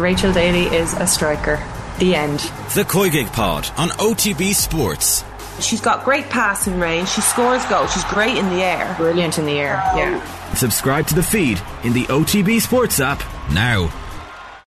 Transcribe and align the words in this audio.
Rachel 0.00 0.32
Daly 0.32 0.64
is 0.74 0.94
a 0.94 1.06
striker. 1.06 1.62
The 1.98 2.14
end. 2.14 2.40
The 2.74 2.86
COYGIG 2.88 3.32
Pod 3.32 3.70
on 3.76 3.90
OTB 3.90 4.54
Sports. 4.54 5.24
She's 5.60 5.82
got 5.82 6.04
great 6.04 6.24
passing 6.30 6.80
range. 6.80 7.08
She 7.10 7.20
scores 7.20 7.64
goals. 7.66 7.92
She's 7.92 8.04
great 8.04 8.38
in 8.38 8.48
the 8.48 8.62
air. 8.62 8.94
Brilliant 8.96 9.38
in 9.38 9.44
the 9.44 9.58
air. 9.58 9.82
Yeah. 9.94 10.54
Subscribe 10.54 11.06
to 11.08 11.14
the 11.14 11.22
feed 11.22 11.60
in 11.84 11.92
the 11.92 12.04
OTB 12.04 12.62
Sports 12.62 12.98
app 13.00 13.22
now. 13.52 13.88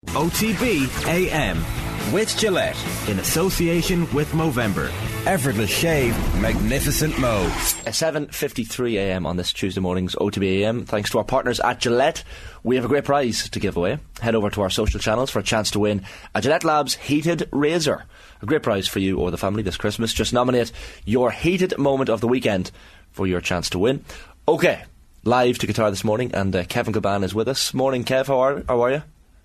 OTB 0.08 1.08
AM 1.08 1.81
with 2.12 2.36
Gillette 2.36 2.76
in 3.08 3.18
association 3.18 4.00
with 4.12 4.30
Movember. 4.32 4.92
Effortless 5.26 5.70
shave, 5.70 6.14
magnificent 6.42 7.18
mo. 7.18 7.48
7.53 7.86 8.94
a.m. 8.96 9.24
on 9.24 9.38
this 9.38 9.52
Tuesday 9.52 9.80
morning's 9.80 10.14
OTB 10.16 10.60
AM. 10.60 10.84
Thanks 10.84 11.10
to 11.10 11.18
our 11.18 11.24
partners 11.24 11.58
at 11.60 11.80
Gillette, 11.80 12.22
we 12.62 12.76
have 12.76 12.84
a 12.84 12.88
great 12.88 13.04
prize 13.04 13.48
to 13.48 13.58
give 13.58 13.78
away. 13.78 13.98
Head 14.20 14.34
over 14.34 14.50
to 14.50 14.60
our 14.60 14.68
social 14.68 15.00
channels 15.00 15.30
for 15.30 15.38
a 15.38 15.42
chance 15.42 15.70
to 15.70 15.80
win 15.80 16.04
a 16.34 16.42
Gillette 16.42 16.64
Labs 16.64 16.96
heated 16.96 17.48
razor. 17.50 18.04
A 18.42 18.46
great 18.46 18.62
prize 18.62 18.86
for 18.86 18.98
you 18.98 19.18
or 19.18 19.30
the 19.30 19.38
family 19.38 19.62
this 19.62 19.78
Christmas. 19.78 20.12
Just 20.12 20.34
nominate 20.34 20.70
your 21.06 21.30
heated 21.30 21.78
moment 21.78 22.10
of 22.10 22.20
the 22.20 22.28
weekend 22.28 22.70
for 23.12 23.26
your 23.26 23.40
chance 23.40 23.70
to 23.70 23.78
win. 23.78 24.04
Okay, 24.46 24.82
live 25.24 25.56
to 25.58 25.66
Qatar 25.66 25.88
this 25.88 26.04
morning, 26.04 26.34
and 26.34 26.54
uh, 26.54 26.64
Kevin 26.64 26.92
Kilbane 26.92 27.24
is 27.24 27.34
with 27.34 27.48
us. 27.48 27.72
Morning, 27.72 28.04
Kev. 28.04 28.26
How 28.26 28.40
are, 28.40 28.62
how 28.68 28.82
are 28.82 28.90
you? 28.90 29.02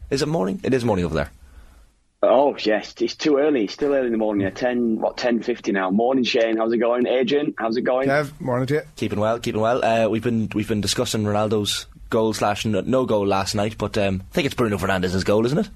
Is 0.09 0.21
it 0.21 0.27
morning? 0.27 0.59
It 0.63 0.73
is 0.73 0.83
morning 0.83 1.05
over 1.05 1.15
there. 1.15 1.31
Oh 2.23 2.55
yes, 2.57 2.95
it's 2.99 3.15
too 3.15 3.37
early. 3.37 3.65
It's 3.65 3.73
still 3.73 3.93
early 3.93 4.07
in 4.07 4.11
the 4.11 4.17
morning. 4.17 4.41
Yeah, 4.41 4.49
ten, 4.49 4.99
what 4.99 5.17
ten 5.17 5.43
fifty 5.43 5.71
now? 5.71 5.91
Morning, 5.91 6.23
Shane. 6.23 6.57
How's 6.57 6.73
it 6.73 6.77
going, 6.77 7.05
Adrian? 7.05 7.53
How's 7.57 7.77
it 7.77 7.83
going? 7.83 8.09
Kev, 8.09 8.39
morning 8.41 8.65
to 8.67 8.73
you. 8.75 8.81
Keeping 8.95 9.19
well, 9.19 9.39
keeping 9.39 9.61
well. 9.61 9.85
Uh, 9.85 10.09
we've 10.09 10.23
been 10.23 10.49
we've 10.55 10.67
been 10.67 10.81
discussing 10.81 11.23
Ronaldo's 11.25 11.85
goal 12.09 12.33
slash 12.33 12.65
no 12.65 13.05
goal 13.05 13.27
last 13.27 13.53
night, 13.53 13.77
but 13.77 13.99
um, 13.99 14.23
I 14.31 14.33
think 14.33 14.47
it's 14.47 14.55
Bruno 14.55 14.79
Fernandes's 14.79 15.23
goal, 15.23 15.45
isn't 15.45 15.59
it? 15.59 15.69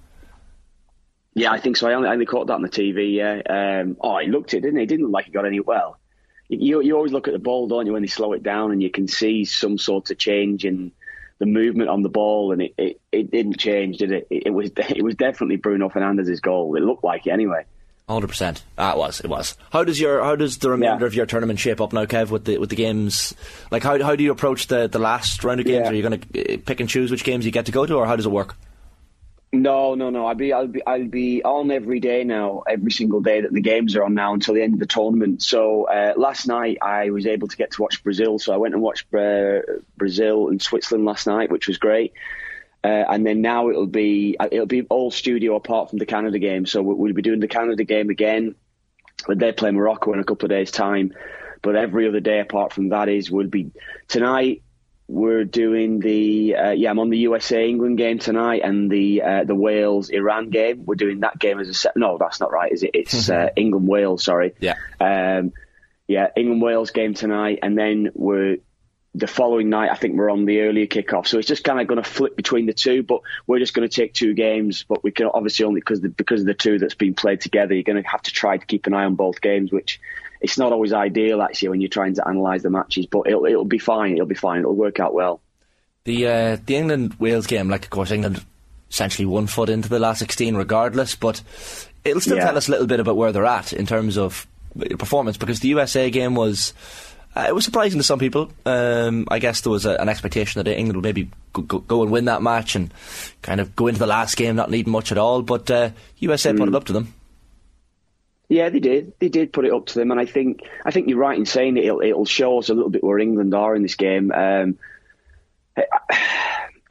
Yeah, 1.35 1.51
I 1.51 1.59
think 1.59 1.77
so. 1.77 1.87
I 1.87 1.93
only, 1.93 2.09
I 2.09 2.13
only 2.13 2.25
caught 2.25 2.47
that 2.47 2.55
on 2.55 2.63
the 2.63 2.69
TV. 2.69 3.13
Yeah. 3.13 3.81
Um, 3.81 3.97
oh, 4.01 4.17
he 4.17 4.27
looked 4.27 4.53
it, 4.55 4.61
didn't 4.61 4.77
he? 4.77 4.81
He 4.81 4.87
didn't 4.87 5.05
look 5.05 5.13
like 5.13 5.25
he 5.25 5.31
got 5.31 5.45
any 5.45 5.59
well. 5.59 5.99
You 6.49 6.81
you 6.81 6.95
always 6.95 7.13
look 7.13 7.27
at 7.27 7.33
the 7.33 7.39
ball, 7.39 7.67
don't 7.67 7.85
you, 7.85 7.93
when 7.93 8.01
they 8.01 8.07
slow 8.07 8.33
it 8.33 8.41
down, 8.41 8.71
and 8.71 8.81
you 8.81 8.89
can 8.89 9.07
see 9.07 9.45
some 9.45 9.77
sort 9.77 10.09
of 10.09 10.17
change 10.17 10.65
in 10.65 10.91
the 11.41 11.45
movement 11.45 11.89
on 11.89 12.01
the 12.03 12.09
ball, 12.09 12.53
and 12.53 12.61
it, 12.61 12.73
it, 12.77 13.01
it 13.11 13.31
didn't 13.31 13.57
change, 13.57 13.97
did 13.97 14.11
it? 14.13 14.27
it? 14.29 14.43
It 14.45 14.49
was 14.51 14.71
it 14.77 15.03
was 15.03 15.15
definitely 15.15 15.57
Bruno 15.57 15.89
Fernandes's 15.89 16.39
goal. 16.39 16.75
It 16.77 16.81
looked 16.83 17.03
like 17.03 17.27
it 17.27 17.31
anyway. 17.31 17.65
Hundred 18.07 18.27
percent. 18.27 18.63
Ah, 18.77 18.91
it 18.91 18.97
was. 18.97 19.19
It 19.21 19.27
was. 19.27 19.55
How 19.71 19.83
does 19.83 19.99
your 19.99 20.21
How 20.23 20.35
does 20.35 20.57
the 20.57 20.69
remainder 20.69 21.05
Yeah. 21.05 21.07
of 21.07 21.13
your 21.15 21.25
tournament 21.25 21.59
shape 21.59 21.79
up 21.81 21.93
now, 21.93 22.05
Kev? 22.05 22.29
With 22.29 22.45
the 22.45 22.57
with 22.57 22.69
the 22.69 22.75
games, 22.75 23.33
like 23.71 23.83
how 23.83 24.01
how 24.03 24.15
do 24.15 24.23
you 24.23 24.31
approach 24.31 24.67
the 24.67 24.87
the 24.87 24.99
last 24.99 25.43
round 25.43 25.59
of 25.61 25.65
games? 25.65 25.85
Yeah. 25.85 25.91
Are 25.91 25.93
you 25.93 26.01
going 26.01 26.19
to 26.19 26.57
pick 26.57 26.79
and 26.81 26.89
choose 26.89 27.09
which 27.11 27.23
games 27.23 27.45
you 27.45 27.51
get 27.51 27.65
to 27.67 27.71
go 27.71 27.85
to, 27.85 27.95
or 27.95 28.05
how 28.05 28.15
does 28.15 28.25
it 28.25 28.31
work? 28.31 28.55
No, 29.53 29.95
no, 29.95 30.09
no. 30.09 30.27
I'll 30.27 30.35
be, 30.35 30.53
I'll 30.53 30.67
be, 30.67 30.81
I'll 30.85 31.07
be 31.07 31.43
on 31.43 31.71
every 31.71 31.99
day 31.99 32.23
now, 32.23 32.63
every 32.67 32.91
single 32.91 33.19
day 33.19 33.41
that 33.41 33.51
the 33.51 33.59
games 33.59 33.97
are 33.97 34.03
on 34.05 34.13
now 34.13 34.33
until 34.33 34.53
the 34.53 34.61
end 34.61 34.75
of 34.75 34.79
the 34.79 34.85
tournament. 34.85 35.41
So 35.43 35.83
uh, 35.89 36.13
last 36.15 36.47
night 36.47 36.77
I 36.81 37.09
was 37.09 37.25
able 37.25 37.49
to 37.49 37.57
get 37.57 37.71
to 37.71 37.81
watch 37.81 38.01
Brazil, 38.01 38.39
so 38.39 38.53
I 38.53 38.57
went 38.57 38.73
and 38.73 38.81
watched 38.81 39.13
uh, 39.13 39.59
Brazil 39.97 40.47
and 40.47 40.61
Switzerland 40.61 41.05
last 41.05 41.27
night, 41.27 41.51
which 41.51 41.67
was 41.67 41.77
great. 41.77 42.13
Uh, 42.81 42.87
and 42.87 43.25
then 43.25 43.41
now 43.41 43.69
it'll 43.69 43.87
be, 43.87 44.37
uh, 44.39 44.47
it'll 44.49 44.65
be 44.65 44.83
all 44.83 45.11
studio 45.11 45.55
apart 45.55 45.89
from 45.89 45.99
the 45.99 46.05
Canada 46.05 46.39
game. 46.39 46.65
So 46.65 46.81
we- 46.81 46.95
we'll 46.95 47.13
be 47.13 47.21
doing 47.21 47.41
the 47.41 47.49
Canada 47.49 47.83
game 47.83 48.09
again, 48.09 48.55
but 49.27 49.37
they 49.37 49.51
play 49.51 49.71
Morocco 49.71 50.13
in 50.13 50.19
a 50.19 50.23
couple 50.23 50.45
of 50.45 50.49
days' 50.51 50.71
time. 50.71 51.13
But 51.61 51.75
every 51.75 52.07
other 52.07 52.21
day 52.21 52.39
apart 52.39 52.71
from 52.71 52.89
that 52.89 53.09
is 53.09 53.29
we'll 53.29 53.47
be 53.47 53.71
tonight 54.07 54.63
we're 55.11 55.43
doing 55.43 55.99
the 55.99 56.55
uh, 56.55 56.69
yeah 56.71 56.89
I'm 56.89 56.97
on 56.97 57.09
the 57.09 57.17
USA 57.19 57.67
England 57.67 57.97
game 57.97 58.17
tonight 58.17 58.61
and 58.63 58.89
the 58.89 59.21
uh, 59.21 59.43
the 59.43 59.55
Wales 59.55 60.09
Iran 60.09 60.49
game. 60.49 60.85
We're 60.85 60.95
doing 60.95 61.19
that 61.19 61.37
game 61.37 61.59
as 61.59 61.67
a 61.67 61.73
set. 61.73 61.97
No, 61.97 62.17
that's 62.17 62.39
not 62.39 62.51
right. 62.51 62.71
Is 62.71 62.83
it? 62.83 62.91
It's 62.93 63.29
uh, 63.29 63.49
England 63.55 63.87
Wales. 63.87 64.23
Sorry. 64.23 64.55
Yeah. 64.59 64.75
Um, 64.99 65.51
yeah, 66.07 66.27
England 66.35 66.61
Wales 66.61 66.91
game 66.91 67.13
tonight, 67.13 67.59
and 67.61 67.77
then 67.77 68.11
we're 68.13 68.57
the 69.13 69.27
following 69.27 69.69
night. 69.69 69.91
I 69.91 69.95
think 69.95 70.15
we're 70.15 70.31
on 70.31 70.45
the 70.45 70.61
earlier 70.61 70.87
kickoff, 70.87 71.27
so 71.27 71.37
it's 71.39 71.47
just 71.47 71.65
kind 71.65 71.81
of 71.81 71.87
going 71.87 72.01
to 72.01 72.09
flip 72.09 72.37
between 72.37 72.65
the 72.65 72.73
two. 72.73 73.03
But 73.03 73.21
we're 73.47 73.59
just 73.59 73.73
going 73.73 73.87
to 73.87 73.93
take 73.93 74.13
two 74.13 74.33
games, 74.33 74.83
but 74.87 75.03
we 75.03 75.11
can 75.11 75.27
obviously 75.27 75.65
only 75.65 75.81
because 75.81 75.99
the, 75.99 76.09
because 76.09 76.41
of 76.41 76.47
the 76.47 76.53
two 76.53 76.79
that's 76.79 76.95
been 76.95 77.15
played 77.15 77.41
together. 77.41 77.73
You're 77.73 77.83
going 77.83 78.01
to 78.01 78.09
have 78.09 78.21
to 78.23 78.31
try 78.31 78.57
to 78.57 78.65
keep 78.65 78.87
an 78.87 78.93
eye 78.93 79.03
on 79.03 79.15
both 79.15 79.41
games, 79.41 79.73
which 79.73 79.99
it's 80.41 80.57
not 80.57 80.71
always 80.73 80.91
ideal 80.93 81.41
actually 81.41 81.69
when 81.69 81.81
you're 81.81 81.89
trying 81.89 82.15
to 82.15 82.27
analyse 82.27 82.63
the 82.63 82.69
matches. 82.69 83.05
But 83.05 83.27
it'll 83.27 83.45
it'll 83.45 83.65
be 83.65 83.77
fine. 83.79 84.13
It'll 84.13 84.25
be 84.25 84.35
fine. 84.35 84.59
It'll 84.59 84.75
work 84.75 84.99
out 84.99 85.13
well. 85.13 85.41
The 86.03 86.27
uh, 86.27 86.57
the 86.65 86.75
England 86.75 87.15
Wales 87.19 87.47
game, 87.47 87.69
like 87.69 87.83
of 87.85 87.89
course 87.91 88.11
England 88.11 88.43
essentially 88.89 89.25
one 89.25 89.47
foot 89.47 89.69
into 89.69 89.87
the 89.87 89.99
last 89.99 90.19
sixteen, 90.19 90.55
regardless. 90.55 91.15
But 91.15 91.41
it'll 92.03 92.21
still 92.21 92.37
Yeah. 92.37 92.45
tell 92.45 92.57
us 92.57 92.67
a 92.67 92.71
little 92.71 92.87
bit 92.87 92.99
about 92.99 93.15
where 93.17 93.31
they're 93.31 93.45
at 93.45 93.71
in 93.71 93.85
terms 93.85 94.17
of 94.17 94.47
performance, 94.97 95.37
because 95.37 95.59
the 95.59 95.67
USA 95.69 96.09
game 96.09 96.35
was. 96.35 96.73
Uh, 97.33 97.45
it 97.47 97.55
was 97.55 97.63
surprising 97.63 97.97
to 97.97 98.03
some 98.03 98.19
people. 98.19 98.51
Um, 98.65 99.25
I 99.31 99.39
guess 99.39 99.61
there 99.61 99.71
was 99.71 99.85
a, 99.85 99.95
an 99.95 100.09
expectation 100.09 100.61
that 100.61 100.69
England 100.69 100.97
would 100.97 101.03
maybe 101.05 101.29
go, 101.53 101.61
go, 101.61 101.79
go 101.79 102.01
and 102.03 102.11
win 102.11 102.25
that 102.25 102.41
match 102.41 102.75
and 102.75 102.93
kind 103.41 103.61
of 103.61 103.73
go 103.73 103.87
into 103.87 103.99
the 103.99 104.05
last 104.05 104.35
game 104.35 104.57
not 104.57 104.69
needing 104.69 104.91
much 104.91 105.13
at 105.13 105.17
all. 105.17 105.41
But 105.41 105.71
uh, 105.71 105.91
USA 106.17 106.51
put 106.51 106.67
it 106.67 106.75
up 106.75 106.83
to 106.85 106.93
them. 106.93 107.13
Yeah, 108.51 108.67
they 108.67 108.81
did. 108.81 109.13
They 109.17 109.29
did 109.29 109.53
put 109.53 109.63
it 109.63 109.71
up 109.71 109.85
to 109.85 109.95
them, 109.95 110.11
and 110.11 110.19
I 110.19 110.25
think 110.25 110.63
I 110.83 110.91
think 110.91 111.07
you're 111.07 111.17
right 111.17 111.37
in 111.37 111.45
saying 111.45 111.75
that 111.75 111.85
it'll, 111.85 112.01
it'll 112.01 112.25
show 112.25 112.59
us 112.59 112.67
a 112.67 112.73
little 112.73 112.89
bit 112.89 113.01
where 113.01 113.17
England 113.17 113.55
are 113.55 113.73
in 113.73 113.81
this 113.81 113.95
game. 113.95 114.29
Um, 114.29 114.77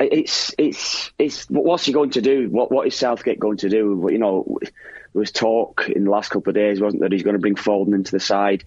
it's 0.00 0.54
it's 0.56 1.10
it's 1.19 1.44
what's 1.50 1.84
he 1.84 1.93
going 1.93 2.12
to 2.12 2.22
do? 2.22 2.48
What 2.48 2.72
what 2.72 2.87
is 2.87 2.97
Southgate 2.97 3.38
going 3.38 3.59
to 3.59 3.69
do? 3.69 4.09
You 4.10 4.16
know, 4.16 4.59
there 4.62 4.71
was 5.12 5.32
talk 5.32 5.87
in 5.94 6.04
the 6.04 6.10
last 6.10 6.31
couple 6.31 6.48
of 6.48 6.54
days, 6.54 6.81
wasn't 6.81 7.00
there? 7.00 7.10
He's 7.12 7.25
going 7.25 7.37
to 7.37 7.41
bring 7.41 7.56
Foden 7.56 7.94
into 7.94 8.12
the 8.12 8.21
side. 8.21 8.65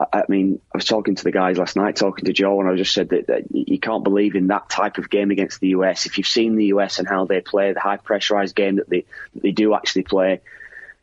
I, 0.00 0.06
I 0.20 0.22
mean, 0.30 0.62
I 0.74 0.78
was 0.78 0.86
talking 0.86 1.16
to 1.16 1.24
the 1.24 1.32
guys 1.32 1.58
last 1.58 1.76
night, 1.76 1.96
talking 1.96 2.24
to 2.24 2.32
Joe, 2.32 2.58
and 2.58 2.70
I 2.70 2.74
just 2.74 2.94
said 2.94 3.10
that, 3.10 3.26
that 3.26 3.54
you 3.54 3.78
can't 3.78 4.02
believe 4.02 4.34
in 4.34 4.46
that 4.46 4.70
type 4.70 4.96
of 4.96 5.10
game 5.10 5.30
against 5.30 5.60
the 5.60 5.68
US. 5.68 6.06
If 6.06 6.16
you've 6.16 6.26
seen 6.26 6.56
the 6.56 6.68
US 6.68 7.00
and 7.00 7.06
how 7.06 7.26
they 7.26 7.42
play, 7.42 7.74
the 7.74 7.80
high 7.80 7.98
pressurized 7.98 8.56
game 8.56 8.76
that 8.76 8.88
they 8.88 9.04
that 9.34 9.42
they 9.42 9.52
do 9.52 9.74
actually 9.74 10.04
play. 10.04 10.40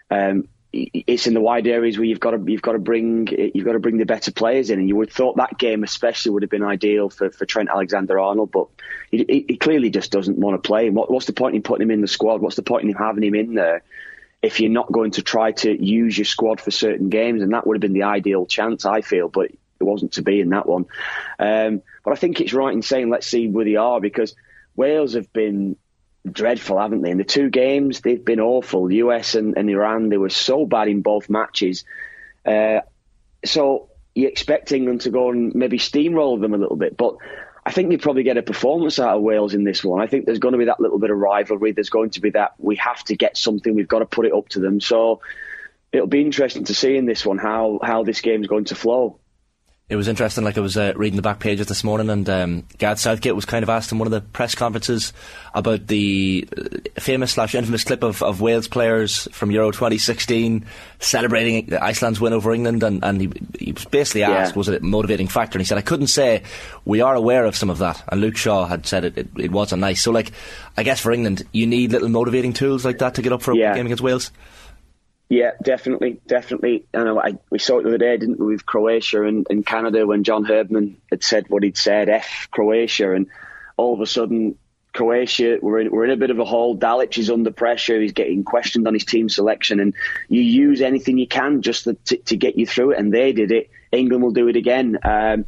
Um, 0.10 0.48
it's 0.74 1.28
in 1.28 1.34
the 1.34 1.42
wide 1.42 1.66
areas 1.66 1.98
where 1.98 2.06
you've 2.06 2.20
got 2.20 2.32
to 2.32 2.52
you've 2.52 2.62
got 2.62 2.74
to 2.74 2.80
bring 2.80 3.28
you've 3.54 3.66
got 3.66 3.74
to 3.74 3.80
bring 3.80 3.98
the 3.98 4.06
better 4.06 4.32
players 4.32 4.70
in, 4.70 4.80
and 4.80 4.88
you 4.88 4.96
would 4.96 5.10
have 5.10 5.16
thought 5.16 5.38
that 5.38 5.58
game 5.58 5.84
especially 5.84 6.32
would 6.32 6.44
have 6.44 6.50
been 6.50 6.64
ideal 6.64 7.10
for, 7.10 7.30
for 7.30 7.46
Trent 7.46 7.70
Alexander-Arnold, 7.70 8.52
but 8.52 8.68
he, 9.10 9.46
he, 9.48 9.58
clearly 9.58 9.90
just 9.90 10.12
doesn't 10.12 10.38
want 10.38 10.62
to 10.62 10.68
play. 10.68 10.90
What, 10.90 11.10
what's 11.10 11.26
the 11.26 11.34
point 11.34 11.56
in 11.56 11.64
putting 11.64 11.84
him 11.84 11.92
in 11.92 12.02
the 12.02 12.08
squad? 12.08 12.42
What's 12.42 12.58
the 12.58 12.64
point 12.64 12.84
in 12.84 12.94
having 12.94 13.24
him 13.24 13.36
in 13.36 13.54
there 13.54 13.84
if 14.42 14.60
you're 14.60 14.70
not 14.70 14.92
going 14.92 15.12
to 15.12 15.22
try 15.22 15.54
to 15.54 15.84
use 15.84 16.18
your 16.18 16.26
squad 16.26 16.60
for 16.60 16.72
certain 16.72 17.10
games? 17.10 17.42
And 17.42 17.54
that 17.54 17.66
would 17.66 17.78
have 17.78 17.82
been 17.82 17.94
the 17.94 18.04
ideal 18.04 18.46
chance, 18.46 18.86
I 18.86 19.02
feel, 19.02 19.30
but 19.30 19.46
it 19.46 19.84
wasn't 19.84 20.14
to 20.14 20.22
be 20.22 20.42
in 20.42 20.50
that 20.50 20.68
one. 20.68 20.86
Um, 21.40 21.82
but 22.04 22.12
I 22.12 22.16
think 22.16 22.42
it's 22.42 22.54
right 22.54 22.74
in 22.74 22.82
saying 22.82 23.10
let's 23.10 23.28
see 23.28 23.48
where 23.48 23.66
they 23.66 23.78
are 23.78 24.02
because 24.02 24.36
Wales 24.76 25.14
have 25.14 25.32
been 25.32 25.78
dreadful, 26.28 26.80
haven't 26.80 27.02
they? 27.02 27.12
In 27.12 27.18
the 27.18 27.24
two 27.24 27.50
games, 27.50 28.02
they've 28.02 28.24
been 28.24 28.40
awful. 28.40 28.92
US 28.92 29.36
and, 29.36 29.58
and 29.58 29.70
Iran, 29.70 30.10
they 30.10 30.18
were 30.18 30.30
so 30.30 30.66
bad 30.66 30.88
in 30.88 31.02
both 31.02 31.30
matches. 31.30 31.84
Uh, 32.46 32.82
so 33.46 33.90
you 34.16 34.28
expect 34.28 34.72
England 34.72 35.02
to 35.02 35.10
go 35.10 35.30
and 35.32 35.54
maybe 35.54 35.78
steamroll 35.78 36.40
them 36.40 36.54
a 36.54 36.58
little 36.58 36.76
bit, 36.76 36.98
but 36.98 37.18
I 37.68 37.72
think 37.72 37.90
they 37.90 37.98
probably 37.98 38.24
get 38.24 38.38
a 38.38 38.44
performance 38.44 38.98
out 38.98 39.18
of 39.18 39.22
Wales 39.22 39.54
in 39.54 39.66
this 39.66 39.84
one. 39.84 40.02
I 40.02 40.08
think 40.08 40.26
there's 40.26 40.40
going 40.40 40.54
to 40.54 40.58
be 40.58 40.66
that 40.66 40.80
little 40.80 41.00
bit 41.00 41.10
of 41.10 41.18
rivalry. 41.18 41.74
There's 41.74 41.90
going 41.90 42.12
to 42.12 42.22
be 42.22 42.30
that 42.30 42.54
we 42.58 42.78
have 42.78 43.04
to 43.06 43.16
get 43.18 43.38
something. 43.38 43.76
We've 43.76 43.88
got 43.88 44.00
to 44.00 44.06
put 44.06 44.26
it 44.26 44.32
up 44.34 44.48
to 44.50 44.62
them. 44.62 44.80
So 44.80 45.20
it'll 45.92 46.08
be 46.08 46.22
interesting 46.22 46.64
to 46.66 46.74
see 46.74 46.96
in 46.96 47.06
this 47.06 47.26
one 47.26 47.38
how 47.38 47.80
how 47.84 48.04
this 48.04 48.22
game's 48.22 48.48
going 48.48 48.66
to 48.66 48.76
flow. 48.76 49.20
It 49.90 49.96
was 49.96 50.10
interesting. 50.10 50.44
Like 50.44 50.58
I 50.58 50.62
was 50.62 50.76
uh, 50.76 50.92
reading 50.98 51.16
the 51.16 51.22
back 51.22 51.40
pages 51.40 51.68
this 51.68 51.82
morning, 51.82 52.10
and 52.10 52.30
um, 52.30 52.64
Gareth 52.78 53.00
Southgate 53.00 53.38
was 53.38 53.46
kind 53.46 53.64
of 53.64 53.70
asked 53.70 53.90
in 53.94 53.98
one 54.00 54.06
of 54.06 54.12
the 54.12 54.20
press 54.20 54.54
conferences 54.54 55.14
about 55.54 55.88
the 55.88 56.46
uh, 56.58 57.00
famous 57.00 57.32
slash 57.32 57.56
infamous 57.56 57.86
clip 57.86 58.04
of, 58.04 58.22
of 58.22 58.42
Wales 58.42 58.68
players 58.68 59.30
from 59.32 59.50
Euro 59.50 59.72
2016 59.72 60.66
celebrating 61.00 61.74
Iceland's 61.74 62.20
win 62.20 62.34
over 62.34 62.54
England, 62.54 62.84
and, 62.84 63.02
and 63.02 63.22
he, 63.22 63.32
he 63.58 63.72
was 63.72 63.86
basically 63.86 64.24
asked, 64.24 64.56
Yeah. 64.56 64.58
was 64.58 64.68
it 64.68 64.82
a 64.82 64.86
motivating 64.86 65.28
factor? 65.30 65.58
And 65.58 65.62
he 65.62 65.66
said, 65.66 65.78
I 65.78 65.82
couldn't 65.84 66.08
say. 66.08 66.44
We 66.84 67.00
are 67.00 67.16
aware 67.16 67.46
of 67.46 67.56
some 67.56 67.70
of 67.70 67.78
that, 67.78 68.04
and 68.10 68.20
Luke 68.20 68.36
Shaw 68.36 68.66
had 68.66 68.86
said 68.86 69.06
it, 69.06 69.18
it, 69.18 69.30
it 69.38 69.52
wasn't 69.54 69.80
nice. 69.80 70.02
So, 70.02 70.12
like, 70.12 70.34
I 70.76 70.84
guess 70.84 71.00
for 71.00 71.14
England, 71.14 71.44
you 71.54 71.66
need 71.66 71.94
little 71.94 72.10
motivating 72.10 72.52
tools 72.52 72.84
like 72.84 72.98
that 72.98 73.16
to 73.16 73.22
get 73.22 73.32
up 73.32 73.42
for 73.42 73.54
a 73.54 73.56
Yeah. 73.56 73.74
game 73.74 73.86
against 73.86 74.04
Wales. 74.04 74.32
Yeah, 75.30 75.52
definitely, 75.62 76.22
definitely. 76.26 76.86
I 76.94 77.04
know 77.04 77.20
I, 77.20 77.38
we 77.50 77.60
saw 77.60 77.80
it 77.80 77.84
the 77.84 77.90
other 77.90 77.98
day, 77.98 78.16
didn't 78.18 78.40
we, 78.40 78.54
with 78.54 78.66
Croatia 78.66 79.24
and, 79.24 79.46
and 79.50 79.66
Canada 79.66 80.08
when 80.08 80.24
John 80.24 80.46
Herdman 80.46 81.02
had 81.12 81.24
said 81.24 81.50
what 81.50 81.64
he'd 81.64 81.78
said, 81.78 82.08
F 82.08 82.48
Croatia, 82.50 83.14
and 83.14 83.28
all 83.76 83.94
of 83.94 84.00
a 84.00 84.06
sudden 84.06 84.58
Croatia, 84.94 85.60
we're 85.62 85.82
in, 85.82 85.92
we're 85.92 86.06
in 86.06 86.12
a 86.12 86.18
bit 86.18 86.32
of 86.32 86.40
a 86.40 86.46
hole. 86.46 86.78
Dalic 86.78 87.18
is 87.18 87.30
under 87.30 87.52
pressure. 87.52 88.00
He's 88.00 88.14
getting 88.14 88.46
questioned 88.46 88.88
on 88.88 88.94
his 88.94 89.04
team 89.04 89.28
selection, 89.28 89.82
and 89.82 89.94
you 90.30 90.42
use 90.42 90.82
anything 90.82 91.18
you 91.18 91.28
can 91.28 91.62
just 91.62 91.84
to, 91.84 91.94
to, 92.18 92.38
get 92.38 92.58
you 92.58 92.66
through 92.66 92.92
it. 92.92 93.00
And 93.00 93.14
they 93.14 93.34
did 93.34 93.52
it. 93.52 93.70
England 93.92 94.24
will 94.24 94.32
do 94.32 94.48
it 94.48 94.56
again. 94.56 94.98
Um, 95.04 95.46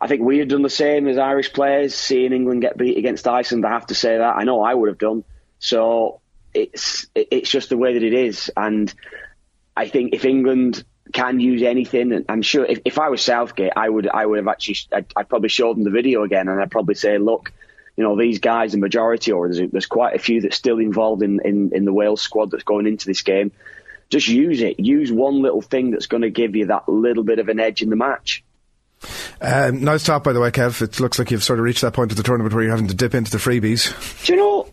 I 0.00 0.08
think 0.08 0.22
we 0.22 0.38
had 0.38 0.48
done 0.48 0.62
the 0.62 0.70
same 0.70 1.06
as 1.06 1.16
Irish 1.18 1.52
players, 1.52 1.94
seeing 1.94 2.32
England 2.32 2.62
get 2.62 2.76
beat 2.76 2.98
against 2.98 3.28
Iceland. 3.28 3.64
I 3.66 3.70
have 3.70 3.86
to 3.86 3.94
say 3.94 4.18
that. 4.18 4.36
I 4.36 4.44
know 4.44 4.62
I 4.62 4.74
would 4.74 4.88
have 4.88 4.98
done. 4.98 5.22
So 5.58 6.20
it's 6.56 7.06
it's 7.14 7.50
just 7.50 7.68
the 7.68 7.76
way 7.76 7.94
that 7.94 8.02
it 8.02 8.14
is, 8.14 8.50
and 8.56 8.92
I 9.76 9.88
think 9.88 10.14
if 10.14 10.24
England 10.24 10.84
can 11.12 11.38
use 11.38 11.62
anything, 11.62 12.24
I'm 12.28 12.42
sure 12.42 12.64
if, 12.64 12.80
if 12.84 12.98
I 12.98 13.10
was 13.10 13.22
Southgate, 13.22 13.72
I 13.76 13.88
would 13.88 14.08
I 14.08 14.24
would 14.26 14.38
have 14.38 14.48
actually 14.48 14.76
I'd, 14.92 15.06
I'd 15.14 15.28
probably 15.28 15.50
show 15.50 15.72
them 15.72 15.84
the 15.84 15.90
video 15.90 16.24
again, 16.24 16.48
and 16.48 16.60
I'd 16.60 16.70
probably 16.70 16.96
say, 16.96 17.18
look, 17.18 17.52
you 17.96 18.04
know, 18.04 18.18
these 18.18 18.38
guys, 18.38 18.72
the 18.72 18.78
majority, 18.78 19.32
or 19.32 19.48
there's, 19.48 19.70
there's 19.70 19.86
quite 19.86 20.14
a 20.14 20.18
few 20.18 20.40
that's 20.40 20.56
still 20.56 20.78
involved 20.78 21.22
in, 21.22 21.40
in, 21.44 21.72
in 21.74 21.84
the 21.84 21.92
Wales 21.92 22.20
squad 22.20 22.50
that's 22.50 22.64
going 22.64 22.86
into 22.86 23.06
this 23.06 23.22
game. 23.22 23.52
Just 24.08 24.28
use 24.28 24.60
it. 24.60 24.78
Use 24.78 25.10
one 25.10 25.40
little 25.42 25.62
thing 25.62 25.90
that's 25.90 26.06
going 26.06 26.22
to 26.22 26.30
give 26.30 26.54
you 26.54 26.66
that 26.66 26.88
little 26.88 27.24
bit 27.24 27.38
of 27.38 27.48
an 27.48 27.58
edge 27.58 27.82
in 27.82 27.90
the 27.90 27.96
match. 27.96 28.44
Um, 29.40 29.82
nice 29.82 30.04
top, 30.04 30.24
by 30.24 30.32
the 30.32 30.40
way, 30.40 30.50
Kev. 30.50 30.80
It 30.82 31.00
looks 31.00 31.18
like 31.18 31.30
you've 31.30 31.42
sort 31.42 31.58
of 31.58 31.64
reached 31.64 31.80
that 31.82 31.92
point 31.92 32.12
of 32.12 32.16
the 32.16 32.22
tournament 32.22 32.54
where 32.54 32.62
you're 32.62 32.72
having 32.72 32.88
to 32.88 32.94
dip 32.94 33.14
into 33.14 33.30
the 33.30 33.38
freebies. 33.38 34.24
Do 34.24 34.32
you 34.32 34.38
know? 34.38 34.65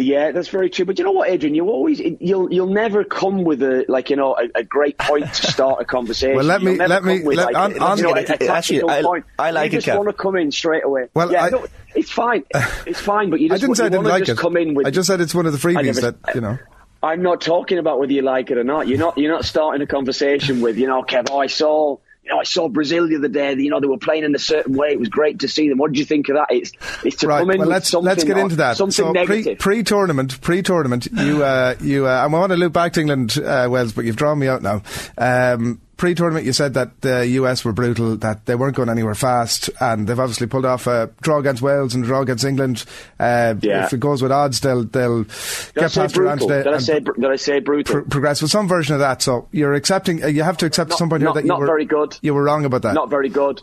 Yeah, 0.00 0.30
that's 0.30 0.46
very 0.46 0.70
true. 0.70 0.84
But 0.84 0.96
you 0.98 1.04
know 1.04 1.10
what, 1.10 1.28
Adrian? 1.28 1.56
You 1.56 1.66
always 1.68 2.00
you'll 2.20 2.52
you'll 2.52 2.72
never 2.72 3.02
come 3.02 3.42
with 3.42 3.60
a 3.62 3.84
like 3.88 4.10
you 4.10 4.16
know 4.16 4.36
a, 4.36 4.60
a 4.60 4.62
great 4.62 4.96
point 4.96 5.26
to 5.34 5.50
start 5.50 5.82
a 5.82 5.84
conversation. 5.96 6.36
well, 6.36 6.44
let 6.44 6.62
me 6.62 6.76
let 6.76 7.02
me 7.02 7.20
with, 7.20 7.36
let, 7.36 7.52
like, 7.52 7.56
on, 7.56 7.82
on, 7.82 7.98
you 7.98 8.04
know, 8.04 8.14
a, 8.14 8.24
a 8.40 8.48
actually, 8.48 8.82
I. 8.88 9.02
I 9.40 9.50
like 9.50 9.72
you 9.72 9.78
it. 9.78 9.82
just 9.82 9.96
want 9.96 10.08
to 10.08 10.12
come 10.12 10.36
in 10.36 10.52
straight 10.52 10.84
away. 10.84 11.08
Well, 11.14 11.32
yeah, 11.32 11.46
I- 11.46 11.50
no, 11.50 11.66
it's 11.96 12.12
fine. 12.12 12.44
It's 12.86 13.00
fine. 13.00 13.28
But 13.30 13.40
you 13.40 13.46
I 13.46 13.58
just 13.58 13.62
didn't 13.62 13.74
say 13.76 13.86
I 13.86 13.88
didn't 13.88 14.04
like 14.06 14.24
just 14.24 14.38
it. 14.38 14.42
come 14.42 14.56
in 14.56 14.74
with. 14.74 14.86
I 14.86 14.90
just 14.90 15.08
said 15.08 15.20
it's 15.20 15.34
one 15.34 15.46
of 15.46 15.52
the 15.52 15.58
freebies 15.58 15.96
never- 15.96 16.12
that 16.12 16.34
you 16.34 16.40
know. 16.40 16.58
I'm 17.02 17.22
not 17.22 17.40
talking 17.40 17.78
about 17.78 17.98
whether 18.00 18.12
you 18.12 18.22
like 18.22 18.50
it 18.50 18.58
or 18.58 18.64
not. 18.64 18.86
You're 18.88 18.98
not. 18.98 19.18
You're 19.18 19.32
not 19.32 19.44
starting 19.44 19.82
a 19.82 19.86
conversation 19.86 20.60
with, 20.60 20.78
you 20.78 20.86
know, 20.86 21.02
Kev. 21.02 21.28
Oh, 21.30 21.38
I 21.38 21.46
saw. 21.48 21.98
You 22.28 22.34
know, 22.34 22.40
I 22.40 22.44
saw 22.44 22.68
Brazil 22.68 23.08
the 23.08 23.16
other 23.16 23.28
day. 23.28 23.54
You 23.54 23.70
know, 23.70 23.80
they 23.80 23.86
were 23.86 23.96
playing 23.96 24.24
in 24.24 24.34
a 24.34 24.38
certain 24.38 24.74
way. 24.76 24.88
It 24.88 24.98
was 25.00 25.08
great 25.08 25.38
to 25.40 25.48
see 25.48 25.70
them. 25.70 25.78
What 25.78 25.92
did 25.92 25.98
you 25.98 26.04
think 26.04 26.28
of 26.28 26.34
that? 26.34 26.48
It's 26.50 26.72
it's 27.02 27.16
to 27.16 27.26
Right. 27.26 27.38
come 27.40 27.50
in 27.52 27.58
Well, 27.58 27.68
with 27.68 27.72
let's 27.74 27.88
something. 27.88 28.04
let's 28.06 28.24
get 28.24 28.36
into 28.36 28.56
that. 28.56 28.76
Something 28.76 28.92
so 28.92 29.12
pre 29.12 29.36
negative. 29.38 29.58
pre 29.58 29.82
tournament, 29.82 30.38
pre 30.42 30.60
tournament, 30.62 31.08
you 31.10 31.42
uh, 31.42 31.74
you 31.80 32.06
uh, 32.06 32.10
I 32.10 32.26
want 32.26 32.50
to 32.52 32.56
loop 32.56 32.74
back 32.74 32.92
to 32.94 33.00
England, 33.00 33.38
uh, 33.42 33.66
Wales, 33.70 33.92
but 33.94 34.04
you've 34.04 34.16
drawn 34.16 34.38
me 34.38 34.46
out 34.46 34.60
now. 34.62 34.82
Um, 35.16 35.80
pre 35.98 36.14
tournament, 36.14 36.46
you 36.46 36.54
said 36.54 36.72
that 36.74 37.02
the 37.02 37.26
US 37.40 37.64
were 37.64 37.72
brutal, 37.72 38.16
that 38.16 38.46
they 38.46 38.54
weren't 38.54 38.74
going 38.74 38.88
anywhere 38.88 39.14
fast, 39.14 39.68
and 39.80 40.06
they've 40.06 40.18
obviously 40.18 40.46
pulled 40.46 40.64
off 40.64 40.86
a 40.86 41.10
draw 41.20 41.38
against 41.38 41.60
Wales 41.60 41.94
and 41.94 42.04
a 42.04 42.06
draw 42.06 42.22
against 42.22 42.44
England. 42.44 42.84
Uh, 43.20 43.54
Yeah. 43.60 43.84
If 43.84 43.92
it 43.92 44.00
goes 44.00 44.22
with 44.22 44.32
odds, 44.32 44.60
they'll 44.60 44.84
they'll 44.84 45.24
did 45.24 45.74
get 45.74 45.92
past 45.92 46.16
Iran 46.16 46.38
today. 46.38 46.62
Did 46.62 46.72
I 46.74 46.78
say? 46.78 47.00
Did 47.00 47.24
I 47.26 47.36
say 47.36 47.58
brutal? 47.60 47.92
pro- 47.96 48.04
progress 48.04 48.40
with 48.40 48.50
some 48.50 48.66
version 48.66 48.94
of 48.94 49.00
that. 49.00 49.20
So 49.20 49.48
you're 49.52 49.74
accepting. 49.74 50.24
Uh, 50.24 50.28
you 50.28 50.42
have 50.42 50.56
to 50.58 50.66
accept 50.66 50.92
at 50.92 50.96
some 50.98 51.10
point 51.10 51.22
here 51.22 51.32
that 51.34 51.42
you 51.42 51.48
not 51.48 51.60
were 51.60 51.66
very 51.66 51.84
good. 51.84 52.16
You 52.22 52.32
were 52.32 52.42
wrong 52.44 52.64
about 52.64 52.82
that. 52.82 52.94
Not 52.94 53.10
very 53.10 53.28
good. 53.28 53.60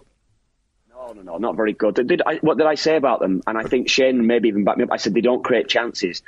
No, 1.06 1.14
no, 1.14 1.22
no, 1.22 1.38
not 1.38 1.56
very 1.56 1.74
good. 1.74 1.96
Did 1.96 2.24
I, 2.26 2.38
what 2.38 2.58
did 2.58 2.66
I 2.66 2.74
say 2.74 2.96
about 2.96 3.20
them? 3.20 3.44
And 3.46 3.60
I 3.60 3.64
think 3.64 3.90
Shane 3.90 4.26
maybe 4.26 4.48
even 4.48 4.64
backed 4.64 4.80
me 4.80 4.86
up. 4.86 4.92
I 4.92 4.98
said 4.98 5.14
they 5.14 5.22
don't 5.22 5.44
create 5.44 5.68
chances. 5.68 6.24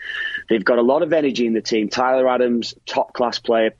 They've 0.49 0.63
got 0.63 0.77
a 0.77 0.83
lot 0.83 1.01
of 1.01 1.13
energy 1.13 1.47
in 1.47 1.53
the 1.53 1.61
team. 1.61 1.89
Tyler 1.89 2.29
Adams, 2.29 2.75
top 2.85 3.13
class 3.13 3.39
player. 3.39 3.73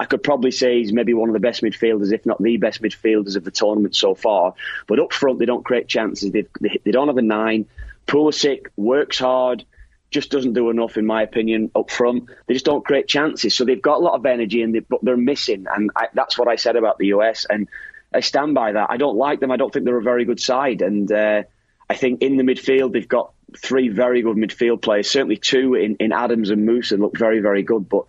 I 0.00 0.06
could 0.06 0.22
probably 0.22 0.50
say 0.50 0.78
he's 0.78 0.92
maybe 0.92 1.12
one 1.12 1.28
of 1.28 1.34
the 1.34 1.40
best 1.40 1.62
midfielders, 1.62 2.12
if 2.12 2.24
not 2.24 2.42
the 2.42 2.56
best 2.56 2.80
midfielders 2.80 3.36
of 3.36 3.44
the 3.44 3.50
tournament 3.50 3.94
so 3.94 4.14
far. 4.14 4.54
But 4.86 5.00
up 5.00 5.12
front, 5.12 5.38
they 5.38 5.44
don't 5.44 5.64
create 5.64 5.86
chances. 5.86 6.32
They've, 6.32 6.48
they, 6.60 6.80
they 6.82 6.92
don't 6.92 7.08
have 7.08 7.18
a 7.18 7.22
nine. 7.22 7.66
Pulisic 8.06 8.68
works 8.76 9.18
hard 9.18 9.66
just 10.10 10.30
doesn't 10.30 10.54
do 10.54 10.70
enough, 10.70 10.96
in 10.96 11.04
my 11.04 11.22
opinion, 11.22 11.70
up 11.74 11.90
front. 11.90 12.30
They 12.46 12.54
just 12.54 12.64
don't 12.64 12.84
create 12.84 13.08
chances. 13.08 13.54
So 13.54 13.64
they've 13.64 13.80
got 13.80 13.98
a 13.98 14.04
lot 14.04 14.14
of 14.14 14.24
energy, 14.24 14.62
and 14.62 14.74
they, 14.74 14.78
but 14.78 15.00
they're 15.02 15.18
missing. 15.18 15.66
And 15.70 15.90
I, 15.94 16.08
that's 16.14 16.38
what 16.38 16.48
I 16.48 16.56
said 16.56 16.76
about 16.76 16.96
the 16.98 17.08
US, 17.08 17.44
and 17.48 17.68
I 18.12 18.20
stand 18.20 18.54
by 18.54 18.72
that. 18.72 18.90
I 18.90 18.96
don't 18.96 19.16
like 19.16 19.40
them. 19.40 19.50
I 19.50 19.56
don't 19.56 19.72
think 19.72 19.84
they're 19.84 19.98
a 19.98 20.02
very 20.02 20.24
good 20.24 20.40
side, 20.40 20.82
and 20.82 21.10
uh, 21.10 21.42
I 21.88 21.94
think 21.94 22.22
in 22.22 22.36
the 22.36 22.42
midfield 22.42 22.92
they've 22.92 23.08
got 23.08 23.32
three 23.56 23.88
very 23.88 24.22
good 24.22 24.36
midfield 24.36 24.82
players. 24.82 25.10
Certainly 25.10 25.38
two 25.38 25.74
in, 25.74 25.96
in 25.96 26.12
Adams 26.12 26.50
and 26.50 26.68
Musah 26.68 26.92
and 26.92 27.02
look 27.02 27.16
very 27.16 27.40
very 27.40 27.62
good. 27.62 27.88
But 27.88 28.04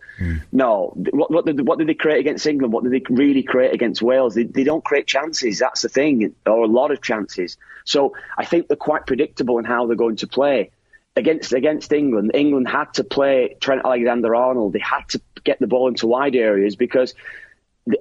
no, 0.52 0.94
what, 1.12 1.32
what, 1.32 1.46
did, 1.46 1.66
what 1.66 1.80
did 1.80 1.88
they 1.88 1.94
create 1.94 2.20
against 2.20 2.46
England? 2.46 2.74
What 2.74 2.84
did 2.84 2.94
they 2.94 3.02
really 3.10 3.44
create 3.44 3.74
against 3.74 4.02
Wales? 4.02 4.36
They, 4.36 4.44
they 4.44 4.64
don't 4.64 4.84
create 4.84 5.08
chances. 5.08 5.60
That's 5.60 5.82
the 5.82 5.90
thing, 5.90 6.36
or 6.46 6.64
a 6.64 6.68
lot 6.68 6.92
of 6.92 7.02
chances. 7.02 7.58
So 7.86 8.16
I 8.38 8.46
think 8.46 8.68
they're 8.68 8.78
quite 8.78 9.06
predictable 9.06 9.60
in 9.60 9.66
how 9.66 9.88
they're 9.88 9.96
going 9.96 10.18
to 10.18 10.28
play 10.28 10.72
against 11.20 11.54
against 11.54 11.92
England, 11.94 12.32
England 12.34 12.68
had 12.68 12.94
to 12.96 13.04
play 13.04 13.56
Trent 13.60 13.82
Alexander 13.86 14.36
Arnold. 14.36 14.74
They 14.74 14.80
had 14.80 15.08
to 15.10 15.22
get 15.44 15.60
the 15.60 15.68
ball 15.68 15.88
into 15.88 16.08
wide 16.08 16.36
areas 16.36 16.76
because 16.76 17.14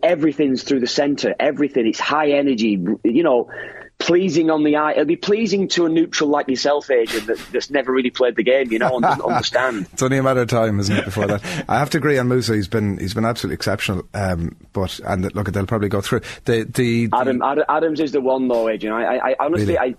everything's 0.03 0.63
through 0.63 0.81
the 0.81 0.87
centre. 0.87 1.35
Everything 1.39 1.87
it's 1.87 2.01
high 2.01 2.31
energy. 2.33 2.79
You 3.05 3.23
know, 3.23 3.51
pleasing 3.99 4.49
on 4.51 4.63
the 4.63 4.77
eye. 4.77 4.93
It'll 4.93 5.05
be 5.05 5.17
pleasing 5.17 5.67
to 5.69 5.87
a 5.87 5.89
neutral 5.89 6.31
like 6.31 6.49
yourself, 6.49 6.89
Adrian, 6.91 7.27
that, 7.27 7.39
that's 7.53 7.69
never 7.71 7.91
really 7.93 8.11
played 8.11 8.37
the 8.37 8.45
game. 8.45 8.71
You 8.71 8.79
know, 8.79 8.95
and 8.95 9.03
doesn't 9.03 9.25
understand. 9.25 9.87
It's 9.93 10.03
only 10.03 10.19
a 10.19 10.23
matter 10.23 10.43
of 10.43 10.49
time, 10.49 10.79
isn't 10.81 10.97
it? 10.97 11.05
Before 11.05 11.27
that, 11.27 11.65
I 11.69 11.79
have 11.79 11.91
to 11.91 11.99
agree 11.99 12.19
on 12.19 12.29
Musah. 12.29 12.55
He's 12.55 12.69
been 12.69 12.99
he's 12.99 13.15
been 13.15 13.25
absolutely 13.25 13.55
exceptional. 13.55 14.07
Um, 14.15 14.57
but 14.73 15.01
and 15.01 15.35
look, 15.35 15.51
they'll 15.53 15.67
probably 15.67 15.89
go 15.89 16.01
through 16.01 16.21
the 16.45 16.65
the. 16.65 17.07
the 17.07 17.17
Adam, 17.17 17.43
Ad- 17.43 17.65
Adams 17.69 18.01
is 18.01 18.13
the 18.13 18.21
one 18.21 18.49
though, 18.49 18.69
Adrian. 18.69 18.95
I, 18.95 19.05
I, 19.17 19.31
I 19.31 19.37
honestly, 19.41 19.77
Really? 19.77 19.79
I, 19.79 19.97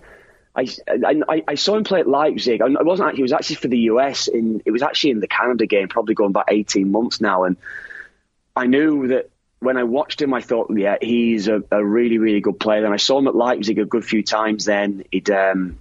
I, 0.56 0.66
I, 1.28 1.42
I 1.48 1.54
saw 1.54 1.76
him 1.76 1.84
play 1.84 2.00
at 2.00 2.08
Leipzig. 2.08 2.60
and 2.60 2.76
It 2.76 2.84
wasn't. 2.84 3.08
actually- 3.08 3.18
He 3.18 3.22
was 3.22 3.32
actually 3.32 3.56
for 3.56 3.68
the 3.68 3.78
US. 3.78 4.26
In 4.28 4.62
it 4.64 4.70
was 4.72 4.82
actually 4.82 5.10
in 5.12 5.20
the 5.20 5.28
Canada 5.28 5.66
game, 5.66 5.88
probably 5.88 6.14
going 6.14 6.32
back 6.32 6.46
eighteen 6.48 6.90
months 6.90 7.20
now. 7.20 7.44
And 7.44 7.56
I 8.56 8.66
knew 8.66 9.08
that 9.08 9.29
when 9.60 9.76
I 9.76 9.84
watched 9.84 10.20
him, 10.20 10.34
I 10.34 10.40
thought, 10.40 10.70
yeah, 10.76 10.96
he's 11.00 11.48
a, 11.48 11.62
a 11.70 11.84
really, 11.84 12.18
really 12.18 12.40
good 12.40 12.58
player. 12.58 12.84
And 12.84 12.92
I 12.92 12.96
saw 12.96 13.18
him 13.18 13.28
at 13.28 13.36
Leipzig 13.36 13.78
a 13.78 13.84
good 13.84 14.04
few 14.04 14.22
times. 14.22 14.64
Then 14.64 15.04
he'd. 15.10 15.30
Um, 15.30 15.78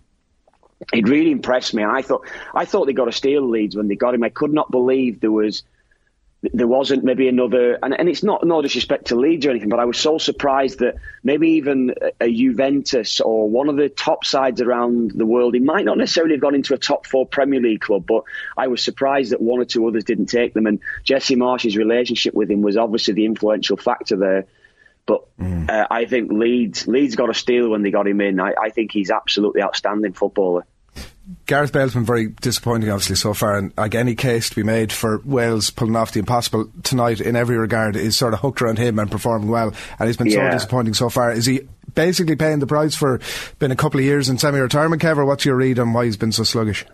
He'd 0.93 1.09
really 1.09 1.31
impressed 1.31 1.73
me, 1.73 1.83
and 1.83 1.91
I 1.91 2.01
thought 2.01 2.25
I 2.55 2.63
thought 2.63 2.85
they 2.85 2.93
got 2.93 3.09
a 3.09 3.11
steal 3.11 3.45
Leeds 3.49 3.75
when 3.75 3.89
they 3.89 3.95
got 3.95 4.13
him. 4.13 4.23
I 4.23 4.29
could 4.29 4.53
not 4.53 4.71
believe 4.71 5.19
there 5.19 5.29
was 5.29 5.63
there 6.41 6.67
wasn't 6.67 7.03
maybe 7.03 7.27
another, 7.27 7.77
and, 7.83 7.93
and 7.99 8.07
it's 8.07 8.23
not 8.23 8.45
no 8.45 8.61
disrespect 8.61 9.07
to 9.07 9.15
Leeds 9.15 9.45
or 9.45 9.49
anything, 9.49 9.67
but 9.67 9.79
I 9.79 9.85
was 9.85 9.97
so 9.97 10.17
surprised 10.17 10.79
that 10.79 10.95
maybe 11.21 11.51
even 11.51 11.93
a, 12.21 12.31
Juventus 12.31 13.19
or 13.19 13.49
one 13.49 13.67
of 13.67 13.75
the 13.75 13.89
top 13.89 14.23
sides 14.23 14.61
around 14.61 15.11
the 15.11 15.25
world, 15.25 15.53
he 15.53 15.59
might 15.59 15.83
not 15.83 15.97
necessarily 15.97 16.35
have 16.35 16.41
gone 16.41 16.55
into 16.55 16.73
a 16.73 16.77
top 16.77 17.05
four 17.05 17.25
Premier 17.25 17.59
League 17.59 17.81
club, 17.81 18.05
but 18.07 18.23
I 18.55 18.67
was 18.67 18.81
surprised 18.81 19.33
that 19.33 19.41
one 19.41 19.59
or 19.59 19.65
two 19.65 19.85
others 19.85 20.05
didn't 20.05 20.27
take 20.27 20.53
them. 20.53 20.65
And 20.65 20.79
Jesse 21.03 21.35
Marsch's 21.35 21.75
relationship 21.75 22.33
with 22.33 22.49
him 22.49 22.61
was 22.61 22.77
obviously 22.77 23.15
the 23.15 23.25
influential 23.25 23.75
factor 23.75 24.15
there. 24.15 24.45
But 25.05 25.25
uh, 25.69 25.87
I 25.89 26.05
think 26.05 26.31
Leeds 26.31 26.87
Leeds 26.87 27.15
got 27.15 27.31
a 27.31 27.33
steal 27.33 27.69
when 27.69 27.81
they 27.81 27.89
got 27.89 28.07
him 28.07 28.21
in. 28.21 28.39
I, 28.39 28.53
I 28.61 28.69
think 28.69 28.91
he's 28.91 29.09
absolutely 29.09 29.63
outstanding 29.63 30.13
footballer. 30.13 30.65
Gareth 31.45 31.71
Bale's 31.71 31.93
been 31.93 32.05
very 32.05 32.27
disappointing, 32.27 32.89
obviously, 32.89 33.15
so 33.15 33.33
far, 33.33 33.57
and 33.57 33.73
like 33.77 33.93
any 33.93 34.15
case 34.15 34.49
to 34.49 34.55
be 34.55 34.63
made 34.63 34.91
for 34.91 35.21
Wales 35.25 35.69
pulling 35.69 35.95
off 35.95 36.11
the 36.11 36.19
impossible 36.19 36.71
tonight 36.83 37.21
in 37.21 37.35
every 37.35 37.57
regard 37.57 37.95
is 37.95 38.17
sort 38.17 38.33
of 38.33 38.39
hooked 38.39 38.61
around 38.61 38.77
him 38.77 38.97
and 38.97 39.11
performing 39.11 39.49
well, 39.49 39.73
and 39.99 40.07
he's 40.07 40.17
been 40.17 40.31
so 40.31 40.49
disappointing 40.49 40.93
so 40.93 41.09
far. 41.09 41.31
Is 41.31 41.45
he 41.45 41.67
basically 41.93 42.35
paying 42.35 42.59
the 42.59 42.67
price 42.67 42.95
for 42.95 43.19
been 43.59 43.71
a 43.71 43.75
couple 43.75 43.99
of 43.99 44.05
years 44.05 44.29
in 44.29 44.37
semi-retirement, 44.37 45.01
Kev, 45.01 45.17
or 45.17 45.25
what's 45.25 45.45
your 45.45 45.55
read 45.55 45.77
on 45.79 45.93
why 45.93 46.05
he's 46.05 46.17
been 46.17 46.31
so 46.31 46.43
sluggish? 46.43 46.85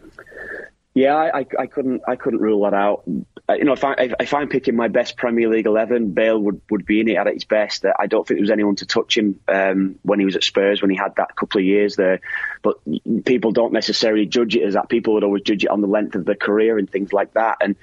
Yeah, 0.94 1.16
I, 1.16 1.40
I, 1.40 1.46
I 1.60 1.66
couldn't 1.68 2.02
I 2.08 2.16
couldn't 2.16 2.40
rule 2.40 2.64
that 2.64 2.74
out. 2.74 3.04
You 3.48 3.64
know, 3.64 3.74
if 3.74 3.84
I 3.84 3.94
if, 4.20 4.34
I'm 4.34 4.50
picking 4.50 4.76
my 4.76 4.88
best 4.88 5.18
Premier 5.18 5.48
League 5.48 5.68
eleven, 5.68 6.14
Bale 6.14 6.40
would, 6.40 6.62
would 6.72 6.84
be 6.84 7.00
in 7.00 7.08
it 7.08 7.18
at 7.18 7.28
its 7.28 7.44
best. 7.44 7.86
Uh, 7.86 7.94
I 8.00 8.08
don't 8.08 8.28
think 8.28 8.40
there 8.40 8.44
was 8.44 8.50
anyone 8.50 8.76
to 8.78 8.88
touch 8.88 9.16
him 9.16 9.40
um, 9.48 10.00
when 10.02 10.18
he 10.20 10.26
was 10.26 10.36
at 10.36 10.44
Spurs 10.44 10.82
when 10.82 10.90
he 10.90 10.98
had 10.98 11.16
that 11.18 11.36
couple 11.36 11.60
of 11.60 11.66
years 11.66 11.96
there. 11.96 12.22
But 12.64 12.78
people 13.24 13.52
don't 13.52 13.72
necessarily 13.72 14.26
judge 14.26 14.56
it 14.56 14.64
as 14.64 14.74
that. 14.74 14.90
People 14.90 15.14
would 15.14 15.24
always 15.24 15.44
judge 15.44 15.64
it 15.64 15.70
on 15.70 15.82
the 15.82 15.88
length 15.88 16.16
of 16.16 16.26
their 16.26 16.36
career 16.36 16.80
and 16.80 16.90
things 16.90 17.14
like 17.14 17.36
that. 17.36 17.58
And 17.62 17.76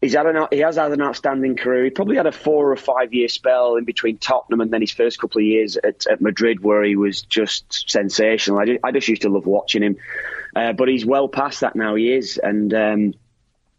he's 0.00 0.14
had 0.14 0.26
an 0.26 0.48
he 0.50 0.58
has 0.58 0.74
had 0.74 0.90
an 0.90 1.00
outstanding 1.00 1.54
career. 1.54 1.84
He 1.84 1.90
probably 1.90 2.16
had 2.16 2.26
a 2.26 2.32
four 2.32 2.72
or 2.72 2.76
five 2.76 3.14
year 3.14 3.28
spell 3.28 3.76
in 3.76 3.84
between 3.84 4.18
Tottenham 4.18 4.60
and 4.60 4.72
then 4.72 4.80
his 4.80 4.90
first 4.90 5.20
couple 5.20 5.40
of 5.40 5.46
years 5.46 5.76
at, 5.76 6.08
at 6.08 6.20
Madrid 6.20 6.60
where 6.60 6.82
he 6.82 6.96
was 6.96 7.22
just 7.22 7.88
sensational. 7.88 8.58
I 8.58 8.66
just, 8.66 8.80
I 8.82 8.90
just 8.90 9.06
used 9.06 9.22
to 9.22 9.28
love 9.28 9.46
watching 9.46 9.84
him. 9.84 9.96
Uh, 10.56 10.72
but 10.72 10.88
he's 10.88 11.06
well 11.06 11.28
past 11.28 11.60
that 11.60 11.76
now. 11.76 11.94
He 11.94 12.12
is, 12.12 12.36
and 12.36 12.74
um, 12.74 13.14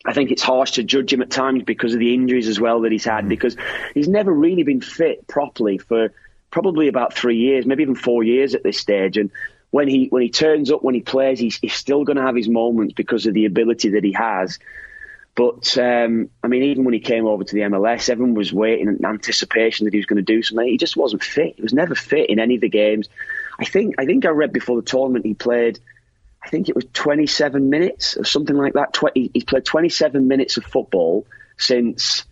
I 0.07 0.13
think 0.13 0.31
it's 0.31 0.41
harsh 0.41 0.71
to 0.71 0.83
judge 0.83 1.11
him 1.11 1.21
at 1.21 1.29
times 1.29 1.63
because 1.63 1.93
of 1.93 1.99
the 1.99 2.13
injuries 2.13 2.47
as 2.47 2.59
well 2.59 2.81
that 2.81 2.91
he's 2.93 3.03
had. 3.03 3.27
Because 3.27 3.57
he's 3.93 4.07
never 4.07 4.31
really 4.31 4.63
been 4.63 4.81
fit 4.81 5.27
properly 5.27 5.77
for 5.77 6.13
probably 6.49 6.87
about 6.87 7.13
three 7.13 7.37
years, 7.37 7.65
maybe 7.65 7.83
even 7.83 7.95
four 7.95 8.23
years 8.23 8.55
at 8.55 8.63
this 8.63 8.79
stage. 8.79 9.17
And 9.17 9.31
when 9.69 9.89
he 9.89 10.07
when 10.07 10.21
he 10.21 10.29
turns 10.29 10.71
up, 10.71 10.81
when 10.81 10.95
he 10.95 11.01
plays, 11.01 11.39
he's, 11.39 11.57
he's 11.57 11.73
still 11.73 12.05
going 12.05 12.15
to 12.15 12.23
have 12.23 12.35
his 12.35 12.47
moments 12.47 12.93
because 12.93 13.25
of 13.25 13.33
the 13.33 13.45
ability 13.45 13.89
that 13.89 14.03
he 14.03 14.13
has. 14.13 14.59
But 15.35 15.77
um, 15.77 16.31
I 16.41 16.47
mean, 16.47 16.63
even 16.63 16.83
when 16.83 16.95
he 16.95 16.99
came 16.99 17.27
over 17.27 17.43
to 17.43 17.53
the 17.53 17.61
MLS, 17.61 18.09
everyone 18.09 18.33
was 18.33 18.51
waiting 18.51 18.87
in 18.87 19.05
anticipation 19.05 19.85
that 19.85 19.93
he 19.93 19.99
was 19.99 20.07
going 20.07 20.17
to 20.17 20.23
do 20.23 20.41
something. 20.41 20.67
He 20.67 20.77
just 20.77 20.97
wasn't 20.97 21.21
fit. 21.21 21.57
He 21.57 21.61
was 21.61 21.73
never 21.73 21.93
fit 21.93 22.29
in 22.29 22.39
any 22.39 22.55
of 22.55 22.61
the 22.61 22.69
games. 22.69 23.07
I 23.59 23.65
think 23.65 23.95
I 23.99 24.05
think 24.05 24.25
I 24.25 24.29
read 24.29 24.53
before 24.53 24.77
the 24.77 24.87
tournament 24.87 25.25
he 25.25 25.33
played. 25.33 25.79
I 26.47 26.49
think 26.49 26.69
it 26.69 26.75
was 26.75 26.85
27 26.93 27.69
minutes 27.69 28.15
or 28.15 28.23
something 28.23 28.55
like 28.55 28.73
that. 28.73 28.93
Tw- 28.93 29.11
he- 29.13 29.31
he's 29.33 29.43
played 29.43 29.65
27 29.65 30.29
minutes 30.29 30.55
of 30.55 30.63
football 30.63 31.25
since 31.57 32.23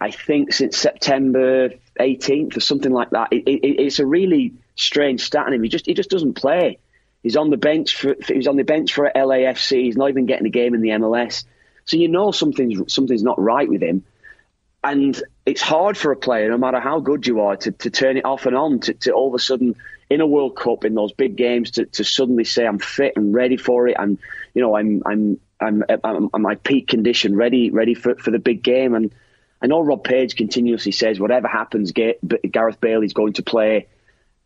I 0.00 0.10
think 0.10 0.52
since 0.52 0.76
September 0.76 1.70
18th 2.00 2.56
or 2.56 2.60
something 2.60 2.90
like 2.90 3.10
that. 3.10 3.28
It, 3.32 3.44
it, 3.46 3.80
it's 3.80 4.00
a 4.00 4.06
really 4.06 4.54
strange 4.74 5.20
stat 5.20 5.46
on 5.46 5.52
him. 5.52 5.62
He 5.62 5.68
just 5.68 5.86
he 5.86 5.94
just 5.94 6.10
doesn't 6.10 6.34
play. 6.34 6.78
He's 7.22 7.36
on 7.36 7.50
the 7.50 7.56
bench 7.56 7.94
for 7.94 8.16
he's 8.26 8.48
on 8.48 8.56
the 8.56 8.64
bench 8.64 8.92
for 8.92 9.08
LAFC. 9.14 9.84
He's 9.84 9.96
not 9.96 10.08
even 10.10 10.26
getting 10.26 10.46
a 10.46 10.50
game 10.50 10.74
in 10.74 10.80
the 10.80 10.88
MLS. 10.88 11.44
So 11.84 11.96
you 11.96 12.08
know 12.08 12.32
something's 12.32 12.92
something's 12.92 13.22
not 13.22 13.40
right 13.40 13.68
with 13.68 13.82
him. 13.82 14.02
And 14.82 15.22
it's 15.46 15.62
hard 15.62 15.96
for 15.96 16.10
a 16.10 16.16
player, 16.16 16.50
no 16.50 16.58
matter 16.58 16.80
how 16.80 16.98
good 16.98 17.24
you 17.24 17.42
are, 17.42 17.56
to, 17.56 17.70
to 17.70 17.90
turn 17.90 18.16
it 18.16 18.24
off 18.24 18.46
and 18.46 18.56
on, 18.56 18.80
to, 18.80 18.94
to 18.94 19.12
all 19.12 19.28
of 19.28 19.34
a 19.34 19.38
sudden 19.38 19.76
in 20.10 20.20
a 20.20 20.26
World 20.26 20.56
Cup 20.56 20.84
in 20.84 20.94
those 20.94 21.12
big 21.12 21.36
games 21.36 21.70
to, 21.72 21.86
to 21.86 22.04
suddenly 22.04 22.44
say 22.44 22.66
I'm 22.66 22.80
fit 22.80 23.12
and 23.16 23.32
ready 23.32 23.56
for 23.56 23.86
it, 23.86 23.96
and 23.98 24.18
you 24.52 24.60
know 24.60 24.76
I'm 24.76 25.02
I'm 25.06 25.40
I'm 25.60 25.84
I'm, 25.88 26.42
my 26.42 26.56
peak 26.56 26.88
condition, 26.88 27.36
ready 27.36 27.70
ready 27.70 27.94
for 27.94 28.16
for 28.16 28.32
the 28.32 28.40
big 28.40 28.62
game. 28.62 28.94
And 28.94 29.14
I 29.62 29.68
know 29.68 29.80
Rob 29.80 30.02
Page 30.02 30.34
continuously 30.34 30.92
says 30.92 31.20
whatever 31.20 31.46
happens, 31.46 31.92
Gareth 31.92 32.80
Bale's 32.80 33.12
going 33.12 33.34
to 33.34 33.44
play, 33.44 33.86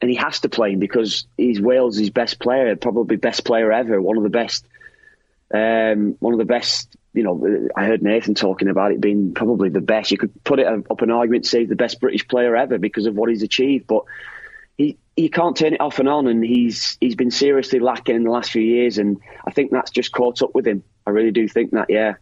and 0.01 0.11
he 0.11 0.17
has 0.17 0.41
to 0.41 0.51
play 0.51 0.75
because 0.75 1.27
he's 1.39 1.61
Wales' 1.61 2.11
best 2.11 2.39
player, 2.39 2.77
probably 2.77 3.17
best 3.17 3.45
player 3.45 3.73
ever, 3.73 4.01
one 4.03 4.19
of 4.19 4.23
the 4.23 4.29
best, 4.29 4.67
um, 5.53 6.17
one 6.21 6.35
of 6.35 6.39
the 6.39 6.45
best 6.45 6.95
you 7.15 7.23
know, 7.23 7.69
I 7.77 7.85
heard 7.85 8.03
Nathan 8.03 8.35
talking 8.35 8.69
about 8.69 8.91
it 8.91 9.01
being 9.01 9.35
probably 9.35 9.69
the 9.69 9.81
best. 9.81 10.11
You 10.11 10.19
could 10.19 10.43
put 10.43 10.59
it 10.59 10.67
up 10.67 11.01
an 11.01 11.13
argument, 11.13 11.47
say 11.47 11.65
the 11.65 11.77
best 11.77 12.01
British 12.01 12.27
player 12.27 12.57
ever 12.57 12.77
because 12.77 13.07
of 13.07 13.15
what 13.15 13.31
he's 13.31 13.45
achieved. 13.45 13.87
But 13.87 14.03
he 14.77 14.99
he 15.17 15.29
can't 15.29 15.57
turn 15.57 15.75
it 15.75 15.81
off 15.81 15.99
and 15.99 16.09
on, 16.09 16.27
and 16.27 16.45
he's 16.45 16.99
he's 17.01 17.15
been 17.15 17.31
seriously 17.31 17.79
lacking 17.79 18.17
in 18.17 18.25
the 18.25 18.31
last 18.31 18.51
few 18.51 18.63
years, 18.63 18.99
and 18.99 19.21
I 19.47 19.51
think 19.51 19.71
that's 19.71 19.91
just 19.91 20.13
caught 20.13 20.43
up 20.43 20.55
with 20.55 20.67
him. 20.67 20.83
I 21.07 21.11
really 21.11 21.31
do 21.31 21.47
think 21.49 21.73
that, 21.73 21.87
yeah. 21.89 22.15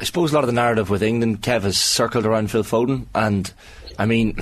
I 0.00 0.04
suppose 0.04 0.32
a 0.32 0.34
lot 0.34 0.44
of 0.44 0.48
the 0.48 0.54
narrative 0.54 0.90
with 0.90 1.02
England, 1.02 1.42
Kev, 1.42 1.62
has 1.62 1.78
circled 1.78 2.26
around 2.26 2.50
Phil 2.50 2.64
Foden, 2.64 3.06
and 3.14 3.52
I 3.98 4.06
mean. 4.06 4.40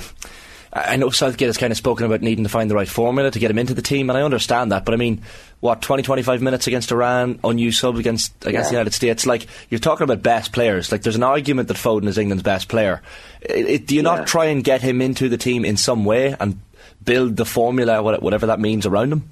I 0.73 0.95
know 0.95 1.09
Southgate 1.09 1.49
has 1.49 1.57
kind 1.57 1.71
of 1.71 1.75
spoken 1.75 2.05
about 2.05 2.21
needing 2.21 2.45
to 2.45 2.49
find 2.49 2.71
the 2.71 2.75
right 2.75 2.87
formula 2.87 3.29
to 3.29 3.39
get 3.39 3.51
him 3.51 3.59
into 3.59 3.73
the 3.73 3.81
team, 3.81 4.09
and 4.09 4.17
I 4.17 4.21
understand 4.21 4.71
that. 4.71 4.85
But 4.85 4.93
I 4.93 4.97
mean, 4.97 5.21
what 5.59 5.81
20, 5.81 6.01
25 6.01 6.41
minutes 6.41 6.65
against 6.65 6.93
Iran, 6.93 7.41
unused 7.43 7.77
sub 7.77 7.97
against 7.97 8.33
against 8.45 8.67
yeah. 8.67 8.69
the 8.69 8.75
United 8.75 8.93
States? 8.93 9.25
Like 9.25 9.47
you're 9.69 9.81
talking 9.81 10.05
about 10.05 10.23
best 10.23 10.53
players. 10.53 10.89
Like 10.89 11.01
there's 11.01 11.17
an 11.17 11.23
argument 11.23 11.67
that 11.67 11.75
Foden 11.75 12.07
is 12.07 12.17
England's 12.17 12.43
best 12.43 12.69
player. 12.69 13.01
It, 13.41 13.65
it, 13.65 13.85
do 13.85 13.95
you 13.95 14.01
yeah. 14.01 14.15
not 14.15 14.27
try 14.27 14.45
and 14.45 14.63
get 14.63 14.81
him 14.81 15.01
into 15.01 15.27
the 15.27 15.37
team 15.37 15.65
in 15.65 15.75
some 15.75 16.05
way 16.05 16.37
and 16.39 16.57
build 17.03 17.35
the 17.35 17.45
formula, 17.45 18.01
whatever 18.01 18.47
that 18.47 18.59
means, 18.59 18.85
around 18.85 19.09
them? 19.09 19.31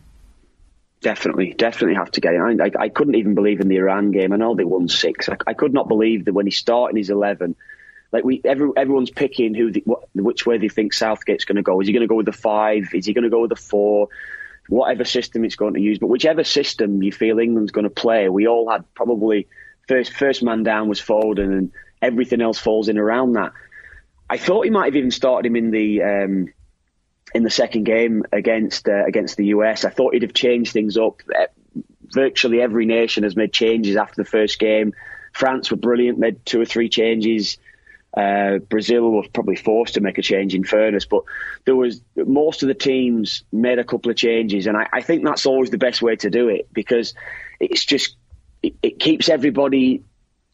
Definitely, 1.01 1.53
definitely 1.53 1.95
have 1.95 2.11
to 2.11 2.21
get. 2.21 2.35
I, 2.35 2.71
I, 2.77 2.89
couldn't 2.89 3.15
even 3.15 3.33
believe 3.33 3.61
in 3.61 3.69
the 3.69 3.77
Iran 3.77 4.11
game. 4.11 4.33
I 4.33 4.35
know 4.35 4.53
they 4.53 4.65
won 4.65 4.89
six. 4.89 5.29
I, 5.29 5.37
I 5.47 5.53
could 5.53 5.73
not 5.73 5.87
believe 5.87 6.25
that 6.25 6.33
when 6.33 6.45
he 6.45 6.51
started 6.51 6.97
his 6.97 7.09
eleven 7.09 7.55
like 8.11 8.23
we 8.23 8.41
every, 8.43 8.69
everyone's 8.75 9.11
picking 9.11 9.53
who 9.53 9.71
the, 9.71 9.83
what, 9.85 10.03
which 10.13 10.45
way 10.45 10.57
they 10.57 10.69
think 10.69 10.93
Southgate's 10.93 11.45
going 11.45 11.57
to 11.57 11.61
go. 11.61 11.79
Is 11.79 11.87
he 11.87 11.93
going 11.93 12.01
to 12.01 12.07
go 12.07 12.15
with 12.15 12.25
the 12.25 12.31
five? 12.31 12.89
Is 12.93 13.05
he 13.05 13.13
going 13.13 13.23
to 13.23 13.29
go 13.29 13.41
with 13.41 13.49
the 13.49 13.55
four? 13.55 14.09
Whatever 14.67 15.03
system 15.03 15.43
it's 15.43 15.55
going 15.55 15.73
to 15.73 15.81
use, 15.81 15.97
but 15.97 16.07
whichever 16.07 16.43
system 16.43 17.01
you 17.01 17.11
feel 17.11 17.39
England's 17.39 17.71
going 17.71 17.85
to 17.85 17.89
play, 17.89 18.29
we 18.29 18.47
all 18.47 18.69
had 18.69 18.85
probably 18.93 19.47
first 19.87 20.13
first 20.13 20.43
man 20.43 20.61
down 20.61 20.87
was 20.87 21.01
Foden, 21.01 21.57
and 21.57 21.71
everything 22.01 22.39
else 22.39 22.59
falls 22.59 22.87
in 22.87 22.99
around 22.99 23.33
that. 23.33 23.51
I 24.29 24.37
thought 24.37 24.65
he 24.65 24.69
might 24.69 24.85
have 24.85 24.95
even 24.95 25.09
started 25.09 25.47
him 25.47 25.55
in 25.55 25.71
the 25.71 26.03
um, 26.03 26.53
in 27.33 27.43
the 27.43 27.49
second 27.49 27.83
game 27.83 28.23
against 28.31 28.87
uh, 28.87 29.05
against 29.05 29.37
the 29.37 29.47
US. 29.47 29.85
I 29.85 29.89
thought 29.89 30.13
he'd 30.13 30.23
have 30.23 30.33
changed 30.33 30.73
things 30.73 30.97
up. 30.97 31.21
Uh, 31.33 31.45
virtually 32.11 32.61
every 32.61 32.85
nation 32.85 33.23
has 33.23 33.35
made 33.35 33.53
changes 33.53 33.95
after 33.95 34.15
the 34.21 34.29
first 34.29 34.59
game. 34.59 34.93
France 35.33 35.69
were 35.69 35.77
brilliant, 35.77 36.17
made 36.17 36.45
two 36.45 36.59
or 36.59 36.65
three 36.65 36.89
changes. 36.89 37.57
Uh, 38.15 38.57
Brazil 38.57 39.11
was 39.11 39.27
probably 39.31 39.55
forced 39.55 39.93
to 39.93 40.01
make 40.01 40.17
a 40.17 40.21
change 40.23 40.55
in 40.55 40.63
fairness, 40.63 41.05
but 41.05 41.23
there 41.65 41.75
was 41.75 42.01
most 42.15 42.63
of 42.63 42.67
the 42.67 42.73
teams 42.73 43.43
made 43.51 43.77
a 43.77 43.83
couple 43.83 44.09
of 44.09 44.17
changes, 44.17 44.65
and 44.65 44.75
I, 44.75 44.87
I 44.91 45.01
think 45.01 45.23
that's 45.23 45.45
always 45.45 45.69
the 45.69 45.77
best 45.77 46.01
way 46.01 46.15
to 46.17 46.29
do 46.31 46.49
it 46.49 46.67
because 46.73 47.13
it's 47.59 47.85
just 47.85 48.15
it, 48.63 48.73
it 48.81 48.99
keeps 48.99 49.29
everybody 49.29 50.03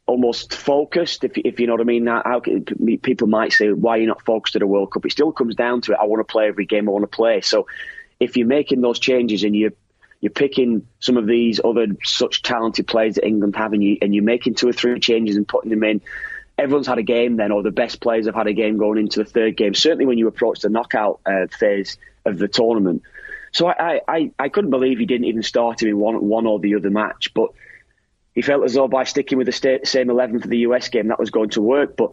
almost 0.08 0.56
focused. 0.56 1.24
If, 1.24 1.38
if 1.38 1.60
you 1.60 1.68
know 1.68 1.74
what 1.74 1.82
I 1.82 1.86
mean, 1.86 2.08
how 2.08 2.42
people 3.02 3.28
might 3.28 3.54
say, 3.54 3.72
"Why 3.72 3.98
are 3.98 4.02
you 4.02 4.08
not 4.08 4.24
focused 4.24 4.56
at 4.56 4.62
a 4.62 4.68
World 4.68 4.92
Cup?" 4.92 5.06
It 5.06 5.12
still 5.12 5.32
comes 5.32 5.56
down 5.56 5.82
to 5.82 5.94
it. 5.94 6.00
I 6.02 6.06
want 6.06 6.26
to 6.26 6.32
play 6.32 6.48
every 6.48 6.66
game 6.66 6.88
I 6.88 6.92
want 6.92 7.04
to 7.04 7.16
play. 7.16 7.42
So 7.42 7.68
if 8.20 8.38
you're 8.38 8.48
making 8.48 8.82
those 8.82 9.00
changes 9.00 9.44
and 9.44 9.56
you 9.56 9.72
you're 10.22 10.32
picking 10.32 10.88
some 11.00 11.18
of 11.18 11.28
these 11.28 11.60
other 11.64 11.88
such 12.04 12.42
talented 12.42 12.88
players 12.88 13.16
that 13.16 13.26
England 13.26 13.56
have, 13.58 13.74
and, 13.74 13.84
you, 13.84 13.98
and 14.02 14.16
you're 14.16 14.24
making 14.24 14.56
two 14.56 14.68
or 14.68 14.74
three 14.74 15.00
changes 15.00 15.36
and 15.36 15.48
putting 15.48 15.70
them 15.70 15.84
in 15.84 16.02
everyone's 16.58 16.88
had 16.88 16.98
a 16.98 17.04
game 17.04 17.38
then, 17.38 17.52
or 17.52 17.64
the 17.64 17.72
best 17.72 18.02
players 18.02 18.26
have 18.26 18.36
had 18.36 18.48
a 18.48 18.54
game 18.54 18.78
going 18.78 18.98
into 18.98 19.24
the 19.24 19.30
third 19.30 19.58
game. 19.58 19.74
Certainly 19.74 20.06
when 20.06 20.18
you 20.18 20.28
approach 20.28 20.62
the 20.62 20.70
knockout 20.70 21.20
uh, 21.26 21.48
phase 21.48 21.98
of 22.26 22.38
the 22.38 22.48
tournament. 22.48 23.04
So 23.52 23.68
I, 23.68 24.02
I, 24.08 24.32
I 24.38 24.50
couldn't 24.50 24.72
believe 24.72 25.00
he 25.00 25.06
didn't 25.06 25.28
even 25.28 25.44
start 25.44 25.82
him 25.82 25.90
in 25.90 25.98
one 25.98 26.28
one 26.28 26.46
or 26.46 26.60
the 26.60 26.76
other 26.76 26.90
match, 26.90 27.34
but 27.34 27.52
he 28.36 28.42
felt 28.42 28.64
as 28.66 28.74
though 28.74 28.88
by 28.88 29.06
sticking 29.06 29.38
with 29.38 29.48
the 29.48 29.80
same 29.86 30.10
eleven 30.10 30.40
for 30.40 30.48
the 30.48 30.60
US 30.60 30.90
game 30.90 31.08
that 31.08 31.20
was 31.20 31.32
going 31.32 31.50
to 31.52 31.62
work. 31.62 31.96
But 31.98 32.12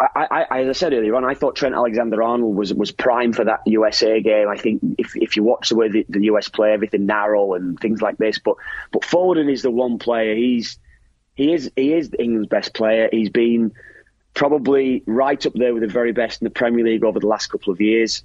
I, 0.00 0.46
I, 0.50 0.60
as 0.60 0.68
I 0.68 0.72
said 0.72 0.92
earlier 0.92 1.14
on, 1.14 1.24
I 1.24 1.34
thought 1.34 1.54
Trent 1.54 1.74
Alexander-Arnold 1.74 2.56
was 2.56 2.74
was 2.74 2.90
prime 2.90 3.32
for 3.32 3.44
that 3.44 3.60
USA 3.66 4.20
game. 4.20 4.48
I 4.48 4.56
think 4.56 4.82
if 4.98 5.14
if 5.14 5.36
you 5.36 5.44
watch 5.44 5.68
the 5.68 5.76
way 5.76 5.88
the, 5.88 6.06
the 6.08 6.24
US 6.24 6.48
play, 6.48 6.72
everything 6.72 7.06
narrow 7.06 7.54
and 7.54 7.78
things 7.78 8.02
like 8.02 8.18
this. 8.18 8.38
But 8.38 8.56
but 8.90 9.02
Foden 9.02 9.50
is 9.50 9.62
the 9.62 9.70
one 9.70 9.98
player. 9.98 10.34
He's 10.34 10.78
he 11.34 11.52
is 11.52 11.70
he 11.76 11.92
is 11.92 12.10
England's 12.18 12.48
best 12.48 12.74
player. 12.74 13.08
He's 13.12 13.30
been 13.30 13.72
probably 14.34 15.02
right 15.06 15.44
up 15.46 15.52
there 15.54 15.72
with 15.72 15.82
the 15.82 15.88
very 15.88 16.12
best 16.12 16.40
in 16.40 16.46
the 16.46 16.50
Premier 16.50 16.84
League 16.84 17.04
over 17.04 17.20
the 17.20 17.28
last 17.28 17.48
couple 17.48 17.72
of 17.72 17.80
years. 17.80 18.24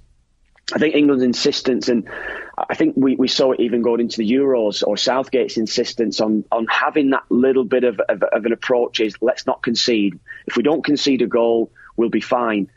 I 0.72 0.78
think 0.78 0.94
England's 0.94 1.24
insistence, 1.24 1.88
and 1.88 2.08
I 2.56 2.74
think 2.74 2.94
we, 2.96 3.16
we 3.16 3.28
saw 3.28 3.52
it 3.52 3.60
even 3.60 3.80
going 3.80 4.00
into 4.00 4.18
the 4.18 4.30
Euros, 4.30 4.86
or 4.86 4.96
Southgate's 4.96 5.56
insistence 5.56 6.20
on 6.20 6.44
on 6.52 6.66
having 6.66 7.10
that 7.10 7.24
little 7.30 7.64
bit 7.64 7.84
of, 7.84 8.00
of, 8.00 8.22
of 8.22 8.44
an 8.44 8.52
approach 8.52 9.00
is 9.00 9.14
let's 9.22 9.46
not 9.46 9.62
concede. 9.62 10.18
If 10.46 10.56
we 10.56 10.62
don't 10.62 10.84
concede 10.84 11.22
a 11.22 11.26
goal, 11.26 11.72
we'll 11.96 12.10
be 12.10 12.20
fine. 12.20 12.70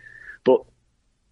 But 0.46 0.62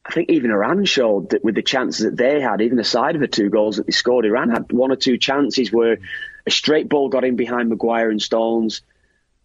I 0.05 0.11
think 0.11 0.29
even 0.29 0.51
Iran 0.51 0.83
showed 0.83 1.29
that 1.29 1.45
with 1.45 1.55
the 1.55 1.61
chances 1.61 2.03
that 2.03 2.17
they 2.17 2.41
had, 2.41 2.61
even 2.61 2.79
aside 2.79 3.15
of 3.15 3.21
the 3.21 3.27
two 3.27 3.49
goals 3.49 3.77
that 3.77 3.85
they 3.85 3.91
scored, 3.91 4.25
Iran 4.25 4.49
had 4.49 4.71
one 4.71 4.91
or 4.91 4.97
two 4.97 5.17
chances 5.17 5.71
where 5.71 5.99
a 6.45 6.51
straight 6.51 6.89
ball 6.89 7.09
got 7.09 7.23
in 7.23 7.37
behind 7.37 7.69
Maguire 7.69 8.09
and 8.09 8.21
Stones. 8.21 8.81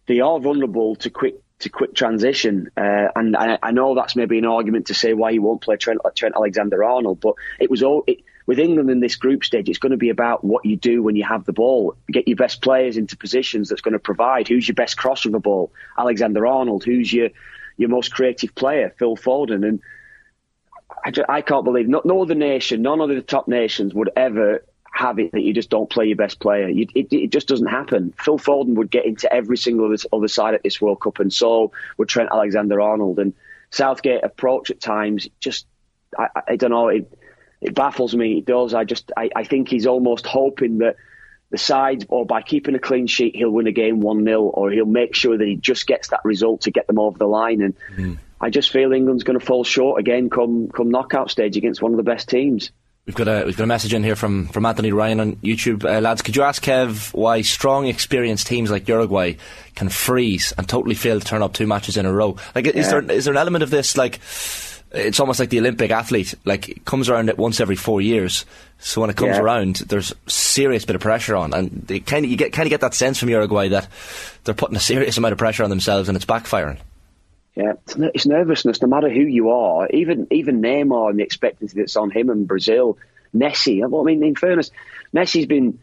They 0.07 0.19
are 0.19 0.39
vulnerable 0.39 0.95
to 0.97 1.09
quick 1.09 1.35
to 1.59 1.69
quick 1.69 1.95
transition, 1.95 2.69
uh, 2.75 3.07
and 3.15 3.35
I, 3.35 3.57
I, 3.63 3.71
know 3.71 3.95
that's 3.95 4.15
maybe 4.15 4.37
an 4.37 4.45
argument 4.45 4.87
to 4.87 4.93
say 4.93 5.13
why 5.13 5.31
he 5.31 5.39
won't 5.39 5.61
play 5.61 5.77
Trent, 5.77 6.01
Trent 6.15 6.35
Alexander-Arnold. 6.35 7.21
But 7.21 7.35
it 7.59 7.71
was 7.71 7.81
all 7.81 8.03
it, 8.07 8.19
with 8.45 8.59
England 8.59 8.89
in 8.89 8.99
this 8.99 9.15
group 9.15 9.43
stage. 9.43 9.69
It's 9.69 9.79
going 9.79 9.91
to 9.91 9.97
be 9.97 10.09
about 10.09 10.43
what 10.43 10.65
you 10.65 10.75
do 10.75 11.01
when 11.01 11.15
you 11.15 11.23
have 11.23 11.45
the 11.45 11.53
ball. 11.53 11.95
Get 12.11 12.27
your 12.27 12.37
best 12.37 12.61
players 12.61 12.97
into 12.97 13.15
positions 13.15 13.69
that's 13.69 13.81
going 13.81 13.93
to 13.93 13.99
provide. 13.99 14.47
Who's 14.47 14.67
your 14.67 14.75
best 14.75 14.97
crossover 14.97 15.41
ball? 15.41 15.71
Alexander-Arnold. 15.97 16.83
Who's 16.83 17.11
your 17.11 17.29
your 17.77 17.89
most 17.89 18.13
creative 18.13 18.53
player? 18.53 18.93
Phil 18.97 19.15
Foden. 19.15 19.65
And 19.67 19.79
I, 21.03 21.11
just, 21.11 21.29
I 21.29 21.41
can't 21.41 21.63
believe 21.65 21.87
no, 21.87 22.01
no 22.03 22.21
other 22.21 22.35
nation, 22.35 22.81
none 22.81 23.01
of 23.01 23.09
the 23.09 23.21
top 23.21 23.47
nations 23.47 23.93
would 23.93 24.09
ever 24.15 24.65
have 24.95 25.19
it 25.19 25.33
that 25.33 25.41
you 25.41 25.53
just 25.53 25.69
don't 25.69 25.89
play 25.89 26.05
your 26.05 26.15
best 26.15 26.39
player. 26.39 26.69
You, 26.69 26.87
it, 26.95 27.11
it, 27.11 27.29
just 27.29 27.49
doesn't 27.49 27.67
happen. 27.67 28.13
Phil 28.17 28.39
Foden 28.39 28.75
would 28.75 28.89
get 28.89 29.05
into 29.05 29.31
every 29.31 29.57
single 29.57 29.93
other 30.13 30.27
side 30.29 30.53
at 30.53 30.63
this 30.63 30.79
World 30.79 31.01
Cup, 31.01 31.19
and 31.19 31.31
so 31.33 31.73
would 31.97 32.07
Trent 32.07 32.29
Alexander-Arnold. 32.31 33.19
And 33.19 33.33
Southgate 33.71 34.23
approach 34.23 34.71
at 34.71 34.79
times 34.79 35.27
just, 35.41 35.67
I, 36.17 36.29
I 36.47 36.55
don't 36.55 36.71
know, 36.71 36.87
it, 36.87 37.11
it 37.59 37.75
baffles 37.75 38.15
me. 38.15 38.37
It 38.37 38.45
does. 38.45 38.73
I 38.73 38.85
just, 38.85 39.11
I, 39.17 39.29
I 39.35 39.43
think 39.43 39.67
he's 39.67 39.85
almost 39.85 40.25
hoping 40.25 40.77
that 40.77 40.95
the 41.51 41.57
side, 41.57 42.05
or 42.07 42.25
by 42.25 42.41
keeping 42.41 42.75
a 42.75 42.79
clean 42.79 43.07
sheet, 43.07 43.35
he'll 43.35 43.51
win 43.51 43.67
a 43.67 43.73
game 43.73 43.99
1 43.99 44.23
0, 44.23 44.41
or 44.43 44.71
he'll 44.71 44.85
make 44.85 45.13
sure 45.13 45.37
that 45.37 45.45
he 45.45 45.57
just 45.57 45.87
gets 45.87 46.07
that 46.09 46.21
result 46.23 46.61
to 46.61 46.71
get 46.71 46.87
them 46.87 46.99
over 46.99 47.17
the 47.17 47.27
line. 47.27 47.61
And 47.61 47.73
mm. 47.97 48.17
I 48.39 48.49
just 48.49 48.71
feel 48.71 48.93
England's 48.93 49.23
going 49.23 49.39
to 49.39 49.45
fall 49.45 49.65
short 49.65 49.99
again 49.99 50.29
come, 50.29 50.69
come 50.69 50.89
knockout 50.89 51.29
stage 51.29 51.57
against 51.57 51.81
one 51.81 51.91
of 51.91 51.97
the 51.97 52.03
best 52.03 52.29
teams. 52.29 52.71
We've 53.05 53.15
got 53.15 53.27
a 53.27 53.45
we've 53.45 53.55
got 53.55 53.65
a 53.65 53.67
message 53.67 53.93
in 53.93 54.03
here 54.03 54.15
from, 54.15 54.47
from 54.47 54.65
Anthony 54.65 54.91
Ryan 54.91 55.19
on 55.19 55.35
YouTube. 55.37 55.85
Uh, 55.85 56.01
lads, 56.01 56.23
could 56.23 56.35
you 56.35 56.41
ask 56.41 56.63
Kev 56.63 57.13
why 57.13 57.41
strong, 57.41 57.85
experienced 57.85 58.47
teams 58.47 58.71
like 58.71 58.87
Uruguay 58.87 59.35
can 59.75 59.89
freeze 59.89 60.53
and 60.57 60.67
totally 60.67 60.95
fail 60.95 61.19
to 61.19 61.25
turn 61.25 61.43
up 61.43 61.53
two 61.53 61.67
matches 61.67 61.97
in 61.97 62.07
a 62.07 62.11
row? 62.11 62.35
Like, 62.55 62.65
yeah. 62.65 62.71
is 62.71 62.89
there 62.89 63.11
is 63.11 63.25
there 63.25 63.33
an 63.33 63.37
element 63.37 63.61
of 63.61 63.69
this 63.69 63.95
like? 63.95 64.19
It's 64.91 65.19
almost 65.19 65.39
like 65.39 65.49
the 65.49 65.59
Olympic 65.59 65.91
athlete. 65.91 66.35
Like, 66.45 66.69
it 66.69 66.85
comes 66.85 67.09
around 67.09 67.27
it 67.27 67.37
once 67.37 67.59
every 67.59 67.75
four 67.75 67.99
years. 67.99 68.45
So 68.79 69.01
when 69.01 69.09
it 69.09 69.17
comes 69.17 69.35
yeah. 69.35 69.41
around, 69.41 69.77
there's 69.87 70.13
serious 70.25 70.85
bit 70.85 70.95
of 70.95 71.01
pressure 71.01 71.35
on, 71.35 71.53
and 71.53 71.85
kind 72.05 72.25
of 72.25 72.31
you 72.31 72.37
get 72.37 72.53
kind 72.53 72.65
of 72.65 72.71
get 72.71 72.81
that 72.81 72.95
sense 72.95 73.19
from 73.19 73.29
Uruguay 73.29 73.69
that 73.69 73.87
they're 74.45 74.55
putting 74.55 74.77
a 74.77 74.79
serious 74.79 75.17
amount 75.17 75.33
of 75.33 75.37
pressure 75.37 75.63
on 75.63 75.69
themselves, 75.69 76.09
and 76.09 76.15
it's 76.15 76.25
backfiring. 76.25 76.79
Yeah, 77.55 77.73
it's 78.13 78.25
nervousness. 78.25 78.81
No 78.81 78.89
matter 78.89 79.09
who 79.09 79.21
you 79.21 79.51
are, 79.51 79.87
even 79.89 80.27
even 80.31 80.61
Neymar 80.61 81.09
and 81.09 81.19
the 81.19 81.23
expectancy 81.23 81.79
that's 81.79 81.95
on 81.95 82.11
him 82.11 82.29
and 82.29 82.47
Brazil, 82.47 82.97
Messi. 83.33 83.81
I 83.83 84.03
mean, 84.03 84.23
in 84.23 84.35
fairness, 84.35 84.71
Messi's 85.13 85.45
been 85.45 85.79